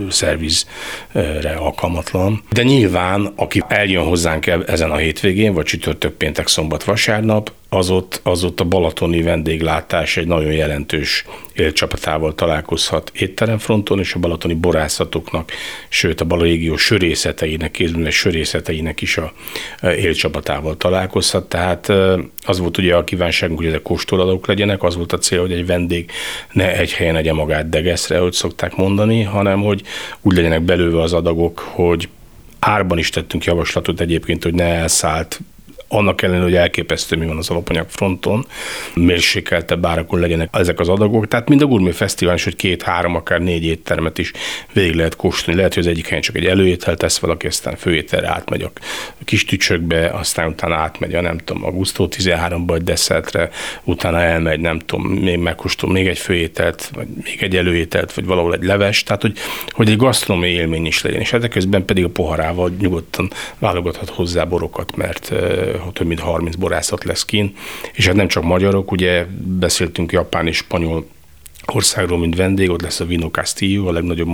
szervizre 0.10 1.54
alkalmatlan. 1.58 2.44
De 2.50 2.64
nyilván, 2.64 3.34
aki 3.36 3.64
eljön 3.68 4.04
hozzánk 4.04 4.48
ezen 4.48 4.92
a 4.92 4.96
hétvégén, 4.98 5.54
vagy 5.54 5.66
csütörtök, 5.66 6.14
péntek, 6.14 6.48
szombat, 6.48 6.84
vasárnap, 6.84 7.54
az 7.74 7.90
ott, 7.90 8.20
az 8.24 8.44
ott 8.44 8.60
a 8.60 8.64
balatoni 8.64 9.22
vendéglátás 9.22 10.18
egy 10.18 10.28
nagyon 10.28 10.52
jelentős 10.52 11.26
élcsapatával 11.54 12.36
találkozhat 12.36 13.12
étteremfronton, 13.16 14.00
és 14.00 14.14
a 14.14 14.20
balatoni 14.20 14.54
borászatoknak, 14.54 15.52
sőt 15.90 16.22
a 16.22 16.26
balarégió 16.26 16.78
sörészeteinek, 16.78 17.72
kézműves 17.72 18.16
sörészeteinek 18.16 19.02
is 19.02 19.18
a 19.18 19.34
élcsapatával 19.82 20.78
találkozhat. 20.78 21.50
Tehát 21.50 21.90
az 22.46 22.60
volt 22.60 22.78
ugye 22.78 22.96
a 22.96 23.04
kívánságunk, 23.04 23.60
hogy 23.60 23.68
ezek 23.68 23.82
kóstoladók 23.82 24.48
legyenek, 24.48 24.84
az 24.84 24.96
volt 24.96 25.14
a 25.14 25.18
cél, 25.18 25.40
hogy 25.40 25.52
egy 25.52 25.66
vendég 25.66 26.12
ne 26.52 26.78
egy 26.78 26.94
helyen 26.94 27.16
egye 27.16 27.34
magát 27.34 27.70
degeszre, 27.70 28.18
hogy 28.18 28.34
szokták 28.34 28.76
mondani, 28.76 29.24
hanem 29.24 29.62
hogy 29.62 29.82
úgy 30.22 30.36
legyenek 30.36 30.62
belőve 30.62 31.02
az 31.02 31.14
adagok, 31.14 31.60
hogy 31.60 32.10
árban 32.60 32.98
is 32.98 33.10
tettünk 33.10 33.44
javaslatot 33.44 34.00
egyébként, 34.00 34.44
hogy 34.44 34.54
ne 34.54 34.64
elszállt 34.66 35.40
annak 35.92 36.22
ellenére, 36.22 36.44
hogy 36.44 36.56
elképesztő 36.56 37.16
mi 37.16 37.26
van 37.26 37.38
az 37.38 37.50
alapanyag 37.50 37.86
fronton, 37.90 38.46
mérsékeltebb 38.96 39.86
árakon 39.86 40.20
legyenek 40.20 40.50
ezek 40.52 40.80
az 40.80 40.90
adagok. 40.90 41.28
Tehát 41.28 41.50
mind 41.50 41.62
a 41.62 41.66
Gourmet 41.66 41.96
Fesztivál 41.96 42.38
hogy 42.44 42.56
két, 42.56 42.82
három, 42.82 43.16
akár 43.16 43.40
négy 43.40 43.64
éttermet 43.64 44.18
is 44.18 44.32
végig 44.74 44.96
lehet 44.96 45.16
kóstolni. 45.16 45.60
Lehet, 45.60 45.74
hogy 45.74 45.84
az 45.84 45.90
egyik 45.90 46.08
helyen 46.08 46.22
csak 46.22 46.36
egy 46.36 46.46
előétel 46.46 46.96
tesz 46.96 47.20
valaki, 47.20 47.48
aztán 47.48 47.76
főételre 47.76 48.30
átmegy 48.30 48.62
a 48.62 48.72
kis 49.26 49.46
tücsökbe, 49.46 50.10
aztán 50.10 50.48
utána 50.48 50.76
átmegy 50.76 51.14
a 51.14 51.22
nem 51.22 51.38
tudom, 51.38 51.66
a 51.66 51.72
Gusto 51.72 52.08
13-ba 52.10 52.76
egy 52.76 52.84
desszertre, 52.84 53.50
utána 53.84 54.22
elmegy, 54.22 54.60
nem 54.60 54.80
tudom, 54.80 55.08
még 55.08 55.38
megkóstol 55.38 55.92
még 55.92 56.08
egy 56.08 56.18
főételt, 56.18 56.92
vagy 56.94 57.08
még 57.24 57.38
egy 57.40 57.56
előételt, 57.56 58.14
vagy 58.14 58.26
valahol 58.26 58.54
egy 58.54 58.64
leves, 58.64 59.04
tehát 59.04 59.22
hogy, 59.22 59.38
hogy 59.70 59.90
egy 59.90 59.98
gasztronómiai 59.98 60.54
élmény 60.54 60.86
is 60.86 61.02
legyen. 61.02 61.20
És 61.20 61.34
ezek 61.34 61.50
közben 61.50 61.86
pedig 61.86 62.04
a 62.04 62.10
poharával 62.10 62.72
nyugodtan 62.80 63.32
válogathat 63.60 64.10
hozzá 64.10 64.44
borokat, 64.44 64.96
mert 64.96 65.32
több 65.94 66.08
mint 66.08 66.20
30 66.20 66.56
borászat 66.56 67.04
lesz 67.04 67.26
kín, 67.26 67.56
és 67.94 68.06
hát 68.06 68.16
nem 68.16 68.28
csak 68.28 68.44
magyarok, 68.44 68.92
ugye 68.92 69.26
beszéltünk 69.60 70.12
japán 70.12 70.48
és 70.48 70.58
spanyol 70.58 71.06
országról, 71.66 72.20
mint 72.20 72.36
vendég, 72.36 72.70
ott 72.70 72.82
lesz 72.82 73.00
a 73.00 73.06
Vino 73.06 73.30
Castillo, 73.30 73.88
a 73.88 73.92
legnagyobb 73.92 74.30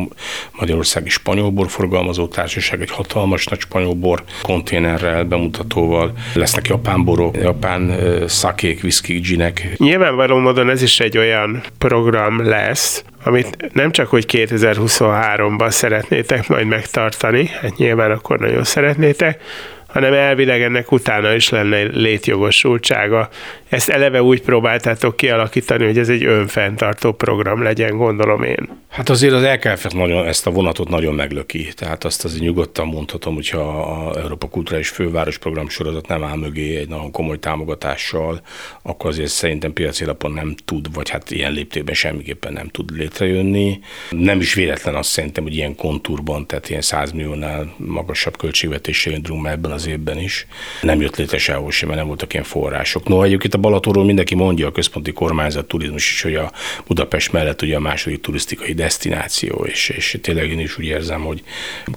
magyarországi 0.51 1.09
spanyolbor 1.09 1.69
forgalmazó 1.69 2.27
társaság, 2.27 2.81
egy 2.81 2.91
hatalmas 2.91 3.45
nagy 3.45 3.59
spanyolbor 3.59 4.23
konténerrel, 4.41 5.23
bemutatóval, 5.23 6.13
lesznek 6.33 6.67
japán 6.67 7.03
borok, 7.03 7.37
japán 7.37 7.93
szakék, 8.27 8.81
viszkik, 8.81 9.27
ginek. 9.27 9.73
Nyilvánvaló 9.77 10.37
módon 10.37 10.69
ez 10.69 10.81
is 10.81 10.99
egy 10.99 11.17
olyan 11.17 11.63
program 11.77 12.45
lesz, 12.45 13.03
amit 13.23 13.73
nem 13.73 13.91
csak, 13.91 14.07
hogy 14.07 14.25
2023-ban 14.27 15.69
szeretnétek 15.69 16.47
majd 16.47 16.67
megtartani, 16.67 17.47
hát 17.61 17.77
nyilván 17.77 18.11
akkor 18.11 18.39
nagyon 18.39 18.63
szeretnétek, 18.63 19.41
hanem 19.87 20.13
elvileg 20.13 20.61
ennek 20.61 20.91
utána 20.91 21.33
is 21.33 21.49
lenne 21.49 21.81
létjogosultsága. 21.81 23.29
Ezt 23.69 23.89
eleve 23.89 24.21
úgy 24.21 24.41
próbáltátok 24.41 25.17
kialakítani, 25.17 25.85
hogy 25.85 25.97
ez 25.97 26.09
egy 26.09 26.23
önfenntartó 26.23 27.11
program 27.11 27.63
legyen, 27.63 27.97
gondolom 27.97 28.43
én. 28.43 28.69
Hát 28.89 29.09
azért 29.09 29.33
az 29.33 29.43
LKF 29.43 29.85
nagyon, 29.85 30.25
ezt 30.25 30.47
a 30.47 30.51
vonatot 30.51 30.89
nagyon 30.89 31.13
meglöki. 31.13 31.67
Tehát 31.75 32.03
azt 32.03 32.25
azért 32.25 32.41
nyugodtan 32.41 32.87
mondhatom, 32.87 33.33
hogyha 33.33 33.59
a 33.59 34.19
Európa 34.19 34.47
Kulturális 34.47 34.89
Főváros 34.89 35.37
program 35.37 35.69
sorozat 35.69 36.07
nem 36.07 36.23
áll 36.23 36.37
mögé 36.37 36.75
egy 36.75 36.89
nagyon 36.89 37.11
komoly 37.11 37.39
támogatással, 37.39 38.41
akkor 38.81 39.09
azért 39.09 39.29
szerintem 39.29 39.73
piaci 39.73 40.03
alapon 40.03 40.31
nem 40.31 40.55
tud, 40.65 40.93
vagy 40.93 41.09
hát 41.09 41.31
ilyen 41.31 41.51
léptében 41.51 41.93
semmiképpen 41.93 42.53
nem 42.53 42.67
tud 42.67 42.97
létrejönni. 42.97 43.79
Nem 44.09 44.39
is 44.39 44.53
véletlen 44.53 44.95
azt 44.95 45.09
szerintem, 45.09 45.43
hogy 45.43 45.55
ilyen 45.55 45.75
kontúrban, 45.75 46.47
tehát 46.47 46.69
ilyen 46.69 46.81
100 46.81 47.11
milliónál 47.11 47.73
magasabb 47.77 48.37
költségvetéssel 48.37 49.13
indulunk 49.13 49.47
ebben 49.47 49.71
az 49.71 49.86
évben 49.87 50.17
is. 50.17 50.47
Nem 50.81 51.01
jött 51.01 51.15
létre 51.15 51.37
sehol 51.37 51.71
sem, 51.71 51.87
mert 51.87 51.99
nem 51.99 52.07
voltak 52.07 52.33
ilyen 52.33 52.45
források. 52.45 53.07
No, 53.07 53.23
egyébként 53.23 53.53
a 53.53 53.57
Balatonról 53.57 54.05
mindenki 54.05 54.35
mondja, 54.35 54.67
a 54.67 54.71
központi 54.71 55.11
kormányzat 55.11 55.67
turizmus 55.67 56.11
is, 56.11 56.21
hogy 56.21 56.35
a 56.35 56.51
Budapest 56.87 57.31
mellett 57.31 57.61
ugye 57.61 57.75
a 57.75 57.79
második 57.79 58.21
turisztikai 58.21 58.73
destináció, 58.73 59.65
és, 59.65 59.89
és 59.89 60.17
tényleg 60.21 60.51
én 60.51 60.59
is 60.59 60.77
úgy 60.77 60.85
érzem, 60.85 61.21
hogy 61.21 61.43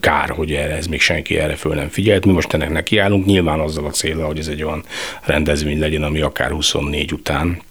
kár, 0.01 0.31
hogy 0.31 0.53
erre 0.53 0.77
ez 0.77 0.87
még 0.87 1.01
senki 1.01 1.39
erre 1.39 1.55
föl 1.57 1.75
nem 1.75 1.89
figyelt. 1.89 2.25
Mi 2.25 2.33
most 2.33 2.53
ennek 2.53 2.71
nekiállunk, 2.71 3.27
nyilván 3.27 3.61
azzal 3.61 3.87
a 3.87 3.91
célra, 3.91 4.27
hogy 4.27 4.39
ez 4.39 4.49
egy 4.49 4.63
olyan 4.63 4.85
rendezvény 5.23 5.79
legyen, 5.79 6.03
ami 6.03 6.21
akár 6.21 6.51
24 6.51 7.13
után 7.13 7.63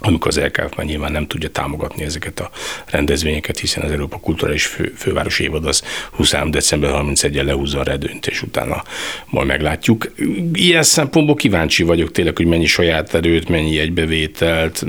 amikor 0.00 0.28
az 0.28 0.40
LKF 0.40 0.76
már 0.76 0.86
nyilván 0.86 1.12
nem 1.12 1.26
tudja 1.26 1.48
támogatni 1.48 2.04
ezeket 2.04 2.40
a 2.40 2.50
rendezvényeket, 2.86 3.58
hiszen 3.58 3.82
az 3.82 3.90
Európa 3.90 4.18
Kulturális 4.18 4.66
Fő, 4.66 4.92
Főváros 4.96 5.38
évad 5.38 5.66
az 5.66 5.82
23. 6.10 6.50
december 6.50 6.90
31-en 6.94 7.44
lehúzza 7.44 7.80
a 7.80 7.82
redőnyt, 7.82 8.26
és 8.26 8.42
utána 8.42 8.82
majd 9.26 9.46
meglátjuk. 9.46 10.12
Ilyen 10.52 10.82
szempontból 10.82 11.34
kíváncsi 11.34 11.82
vagyok 11.82 12.10
tényleg, 12.10 12.36
hogy 12.36 12.46
mennyi 12.46 12.66
saját 12.66 13.14
erőt, 13.14 13.48
mennyi 13.48 13.78
egybevételt, 13.78 14.84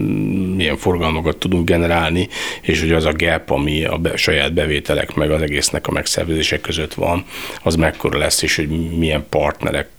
milyen 0.55 0.77
forgalmakat 0.77 1.37
tudunk 1.37 1.69
generálni, 1.69 2.27
és 2.61 2.79
hogy 2.79 2.91
az 2.91 3.05
a 3.05 3.13
gap, 3.13 3.49
ami 3.49 3.83
a 3.83 3.97
be, 3.97 4.15
saját 4.15 4.53
bevételek 4.53 5.13
meg 5.13 5.31
az 5.31 5.41
egésznek 5.41 5.87
a 5.87 5.91
megszervezések 5.91 6.61
között 6.61 6.93
van, 6.93 7.25
az 7.63 7.75
mekkora 7.75 8.17
lesz, 8.17 8.41
és 8.41 8.55
hogy 8.55 8.69
milyen 8.97 9.25
partnerek 9.29 9.89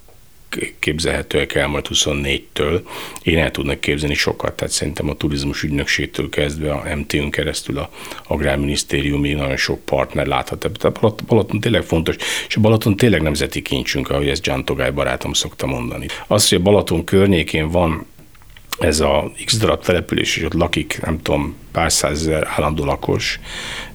képzelhetőek 0.78 1.54
el 1.54 1.68
majd 1.68 1.86
24-től. 1.88 2.80
Én 3.22 3.38
el 3.38 3.50
tudnak 3.50 3.80
képzelni 3.80 4.14
sokat, 4.14 4.52
tehát 4.54 4.72
szerintem 4.72 5.08
a 5.08 5.14
turizmus 5.14 5.62
ügynökségtől 5.62 6.28
kezdve 6.28 6.72
a 6.72 6.96
MT-ön 6.96 7.30
keresztül 7.30 7.78
a 7.78 7.90
Agrárminisztériumig 8.26 9.34
nagyon 9.34 9.56
sok 9.56 9.84
partner 9.84 10.26
láthat. 10.26 10.58
Tehát 10.58 10.98
a 11.02 11.14
Balaton 11.26 11.60
tényleg 11.60 11.82
fontos, 11.82 12.16
és 12.48 12.56
a 12.56 12.60
Balaton 12.60 12.96
tényleg 12.96 13.22
nemzeti 13.22 13.62
kincsünk, 13.62 14.10
ahogy 14.10 14.28
ezt 14.28 14.46
John 14.46 14.64
Togály 14.64 14.90
barátom 14.90 15.32
szokta 15.32 15.66
mondani. 15.66 16.06
Az, 16.26 16.48
hogy 16.48 16.58
a 16.58 16.62
Balaton 16.62 17.04
környékén 17.04 17.68
van 17.68 18.06
ez 18.78 19.00
a 19.00 19.32
X 19.44 19.56
darab 19.56 19.84
település, 19.84 20.36
és 20.36 20.44
ott 20.44 20.52
lakik, 20.52 20.98
nem 21.02 21.22
tudom, 21.22 21.56
pár 21.72 21.92
százezer 21.92 22.48
állandó 22.56 22.84
lakos, 22.84 23.40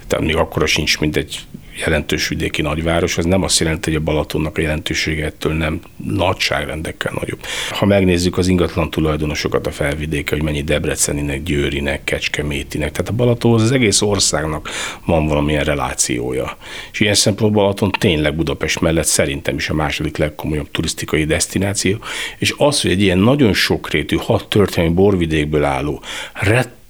tehát 0.07 0.25
még 0.25 0.35
akkora 0.35 0.65
sincs, 0.65 0.99
mint 0.99 1.15
egy 1.15 1.39
jelentős 1.75 2.27
vidéki 2.27 2.61
nagyváros, 2.61 3.17
az 3.17 3.25
nem 3.25 3.43
azt 3.43 3.59
jelenti, 3.59 3.91
hogy 3.91 3.99
a 3.99 4.03
Balatonnak 4.03 4.57
a 4.57 4.61
jelentősége 4.61 5.25
ettől 5.25 5.53
nem 5.53 5.81
nagyságrendekkel 6.05 7.11
nagyobb. 7.19 7.39
Ha 7.69 7.85
megnézzük 7.85 8.37
az 8.37 8.47
ingatlan 8.47 8.89
tulajdonosokat 8.89 9.67
a 9.67 9.71
felvidéke, 9.71 10.35
hogy 10.35 10.43
mennyi 10.43 10.61
Debreceninek, 10.61 11.43
Győrinek, 11.43 12.03
Kecskemétinek, 12.03 12.91
tehát 12.91 13.09
a 13.09 13.13
Balatonhoz 13.13 13.61
az 13.61 13.71
egész 13.71 14.01
országnak 14.01 14.69
van 15.05 15.27
valamilyen 15.27 15.63
relációja. 15.63 16.57
És 16.91 16.99
ilyen 16.99 17.13
szempontból 17.13 17.61
Balaton 17.61 17.91
tényleg 17.99 18.35
Budapest 18.35 18.81
mellett 18.81 19.05
szerintem 19.05 19.55
is 19.55 19.69
a 19.69 19.73
második 19.73 20.17
legkomolyabb 20.17 20.71
turisztikai 20.71 21.25
destináció, 21.25 21.97
és 22.37 22.53
az, 22.57 22.81
hogy 22.81 22.91
egy 22.91 23.01
ilyen 23.01 23.17
nagyon 23.17 23.53
sokrétű, 23.53 24.15
hat 24.15 24.49
történelmi 24.49 24.95
borvidékből 24.95 25.63
álló, 25.63 26.01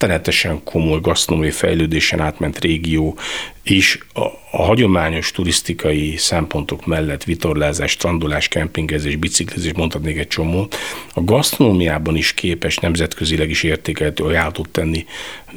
rettenetesen 0.01 0.63
komoly 0.63 0.99
gasztronómiai 1.01 1.51
fejlődésen 1.51 2.19
átment 2.19 2.59
régió 2.59 3.17
is. 3.63 3.99
A, 4.13 4.19
a 4.51 4.63
hagyományos 4.63 5.31
turisztikai 5.31 6.15
szempontok 6.17 6.85
mellett 6.85 7.23
vitorlázás, 7.23 7.91
strandolás, 7.91 8.47
kempingezés, 8.47 9.15
biciklizés, 9.15 9.73
mondhatnék 9.73 10.17
egy 10.17 10.27
csomót, 10.27 10.75
a 11.13 11.23
gasztronómiában 11.23 12.15
is 12.15 12.33
képes 12.33 12.77
nemzetközileg 12.77 13.49
is 13.49 13.63
értékelhető 13.63 14.23
ajánlatot 14.23 14.69
tenni 14.69 15.05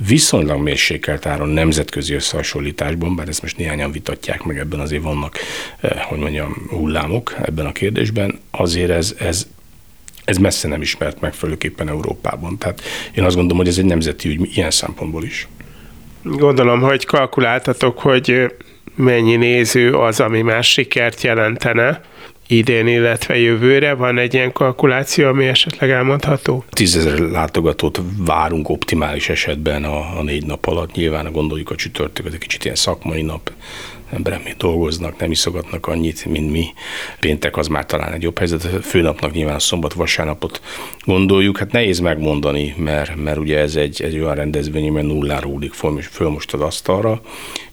viszonylag 0.06 0.60
mérsékelt 0.60 1.26
áron 1.26 1.48
nemzetközi 1.48 2.14
összehasonlításban, 2.14 3.16
bár 3.16 3.28
ezt 3.28 3.42
most 3.42 3.56
néhányan 3.56 3.92
vitatják 3.92 4.42
meg, 4.42 4.58
ebben 4.58 4.80
azért 4.80 5.02
vannak, 5.02 5.38
eh, 5.80 5.90
hogy 5.90 6.18
mondjam, 6.18 6.66
hullámok 6.70 7.34
ebben 7.42 7.66
a 7.66 7.72
kérdésben, 7.72 8.40
azért 8.50 8.90
ez, 8.90 9.14
ez 9.18 9.46
ez 10.24 10.36
messze 10.36 10.68
nem 10.68 10.80
ismert 10.80 11.20
megfelelőképpen 11.20 11.88
Európában. 11.88 12.58
Tehát 12.58 12.82
én 13.14 13.24
azt 13.24 13.34
gondolom, 13.34 13.58
hogy 13.58 13.68
ez 13.68 13.78
egy 13.78 13.84
nemzeti 13.84 14.28
ügy 14.28 14.56
ilyen 14.56 14.70
szempontból 14.70 15.24
is. 15.24 15.48
Gondolom, 16.22 16.80
hogy 16.80 17.04
kalkuláltatok, 17.04 17.98
hogy 17.98 18.54
mennyi 18.94 19.36
néző 19.36 19.94
az, 19.94 20.20
ami 20.20 20.42
más 20.42 20.70
sikert 20.70 21.22
jelentene 21.22 22.00
idén, 22.46 22.86
illetve 22.86 23.38
jövőre? 23.38 23.94
Van 23.94 24.18
egy 24.18 24.34
ilyen 24.34 24.52
kalkuláció, 24.52 25.28
ami 25.28 25.46
esetleg 25.46 25.90
elmondható? 25.90 26.64
Tízezer 26.70 27.18
látogatót 27.18 28.00
várunk 28.18 28.68
optimális 28.68 29.28
esetben 29.28 29.84
a, 29.84 30.18
a 30.18 30.22
négy 30.22 30.46
nap 30.46 30.66
alatt. 30.66 30.94
Nyilván 30.94 31.32
gondoljuk 31.32 31.70
a 31.70 31.74
csütörtököt, 31.74 32.32
egy 32.32 32.38
kicsit 32.38 32.64
ilyen 32.64 32.76
szakmai 32.76 33.22
nap, 33.22 33.52
emberek 34.14 34.54
dolgoznak, 34.56 35.18
nem 35.18 35.30
iszogatnak 35.30 35.86
annyit, 35.86 36.24
mint 36.24 36.50
mi. 36.50 36.66
Péntek 37.20 37.56
az 37.56 37.66
már 37.66 37.86
talán 37.86 38.12
egy 38.12 38.22
jobb 38.22 38.38
helyzet. 38.38 38.62
Főnapnak 38.82 39.32
nyilván 39.32 39.54
a 39.54 39.58
szombat, 39.58 39.92
vasárnapot 39.92 40.60
gondoljuk. 41.04 41.58
Hát 41.58 41.72
nehéz 41.72 41.98
megmondani, 41.98 42.74
mert, 42.76 43.16
mert 43.16 43.38
ugye 43.38 43.58
ez 43.58 43.76
egy, 43.76 44.02
egy 44.02 44.18
olyan 44.18 44.34
rendezvény, 44.34 44.92
mert 44.92 45.06
nullára 45.06 45.46
úlik 45.46 45.72
föl, 45.72 46.00
föl 46.00 46.28
most 46.28 46.52
az 46.52 46.60
asztalra. 46.60 47.20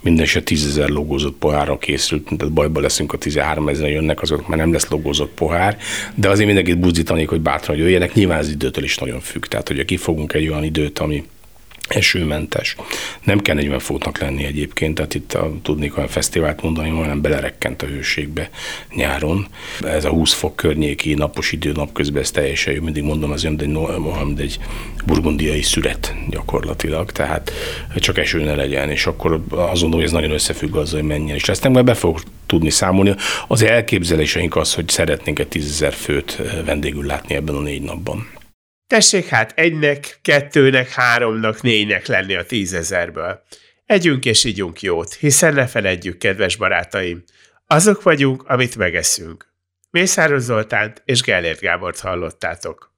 Minden 0.02 0.28
tízezer 0.44 0.90
logózott 0.90 1.36
pohárra 1.36 1.78
készült, 1.78 2.24
tehát 2.38 2.54
bajba 2.54 2.80
leszünk 2.80 3.14
a 3.14 3.18
13 3.18 3.68
ezer 3.68 3.90
jönnek, 3.90 4.22
azok 4.22 4.48
már 4.48 4.58
nem 4.58 4.72
lesz 4.72 4.90
logózott 4.90 5.32
pohár, 5.32 5.78
de 6.16 6.30
azért 6.30 6.48
mindenkit 6.48 6.80
buzdítanék, 6.80 7.30
hogy 7.30 7.42
bátran 7.42 7.78
jöjjenek. 7.78 8.14
Nyilván 8.14 8.40
az 8.40 8.50
időtől 8.50 8.84
is 8.84 8.98
nagyon 8.98 9.20
függ. 9.20 9.46
Tehát, 9.46 9.68
hogy 9.68 9.86
kifogunk 9.86 10.34
egy 10.34 10.48
olyan 10.48 10.64
időt, 10.64 11.00
ami 11.00 11.24
esőmentes. 11.88 12.76
Nem 13.24 13.40
kell 13.40 13.56
40 13.56 13.80
foknak 13.80 14.20
lenni 14.20 14.44
egyébként, 14.44 14.96
tehát 14.96 15.14
itt 15.14 15.34
a, 15.34 15.52
tudnék 15.62 15.98
olyan 15.98 16.10
fesztivált 16.10 16.62
mondani, 16.62 16.92
olyan 16.92 17.22
belerekkent 17.22 17.82
a 17.82 17.86
hőségbe 17.86 18.50
nyáron. 18.96 19.48
Ez 19.82 20.06
a 20.06 20.10
20 20.10 20.34
fok 20.34 20.56
környéki 20.56 21.14
napos 21.14 21.52
idő 21.52 21.72
napközben 21.72 22.22
ez 22.22 22.32
teljesen 22.32 22.74
jó, 22.74 22.82
mindig 22.84 23.04
mondom, 23.04 23.32
az 23.32 23.46
olyan, 23.46 24.26
mint 24.26 24.40
egy 24.40 24.60
burgundiai 25.06 25.62
szüret 25.62 26.16
gyakorlatilag, 26.30 27.12
tehát 27.12 27.52
csak 27.96 28.18
eső 28.18 28.44
ne 28.44 28.56
legyen, 28.56 28.90
és 28.90 29.06
akkor 29.06 29.44
gondolom, 29.82 29.92
hogy 29.92 30.04
ez 30.04 30.12
nagyon 30.12 30.32
összefügg 30.32 30.76
azzal, 30.76 31.00
hogy 31.00 31.10
menjen, 31.10 31.36
és 31.36 31.50
ezt 31.50 31.64
nem 31.64 31.86
be 31.86 31.94
fog 31.94 32.20
tudni 32.46 32.70
számolni. 32.70 33.16
Az 33.48 33.64
elképzeléseink 33.64 34.56
az, 34.56 34.74
hogy 34.74 34.90
szeretnénk 34.90 35.40
egy 35.40 35.48
tízezer 35.48 35.94
főt 35.94 36.42
vendégül 36.66 37.06
látni 37.06 37.36
ebben 37.36 37.56
a 37.56 37.60
négy 37.60 37.82
napban. 37.82 38.41
Tessék 38.92 39.28
hát 39.28 39.52
egynek, 39.56 40.20
kettőnek, 40.22 40.90
háromnak, 40.90 41.62
négynek 41.62 42.06
lenni 42.06 42.36
a 42.36 42.46
tízezerből. 42.46 43.44
Együnk 43.86 44.26
és 44.26 44.44
ígyunk 44.44 44.82
jót, 44.82 45.14
hiszen 45.14 45.54
ne 45.54 45.68
feledjük, 45.68 46.18
kedves 46.18 46.56
barátaim, 46.56 47.24
azok 47.68 48.02
vagyunk, 48.02 48.44
amit 48.48 48.76
megeszünk. 48.76 49.54
Mészáros 49.90 50.42
Zoltánt 50.42 51.02
és 51.06 51.22
Gellért 51.22 51.60
Gábort 51.60 52.00
hallottátok. 52.00 52.91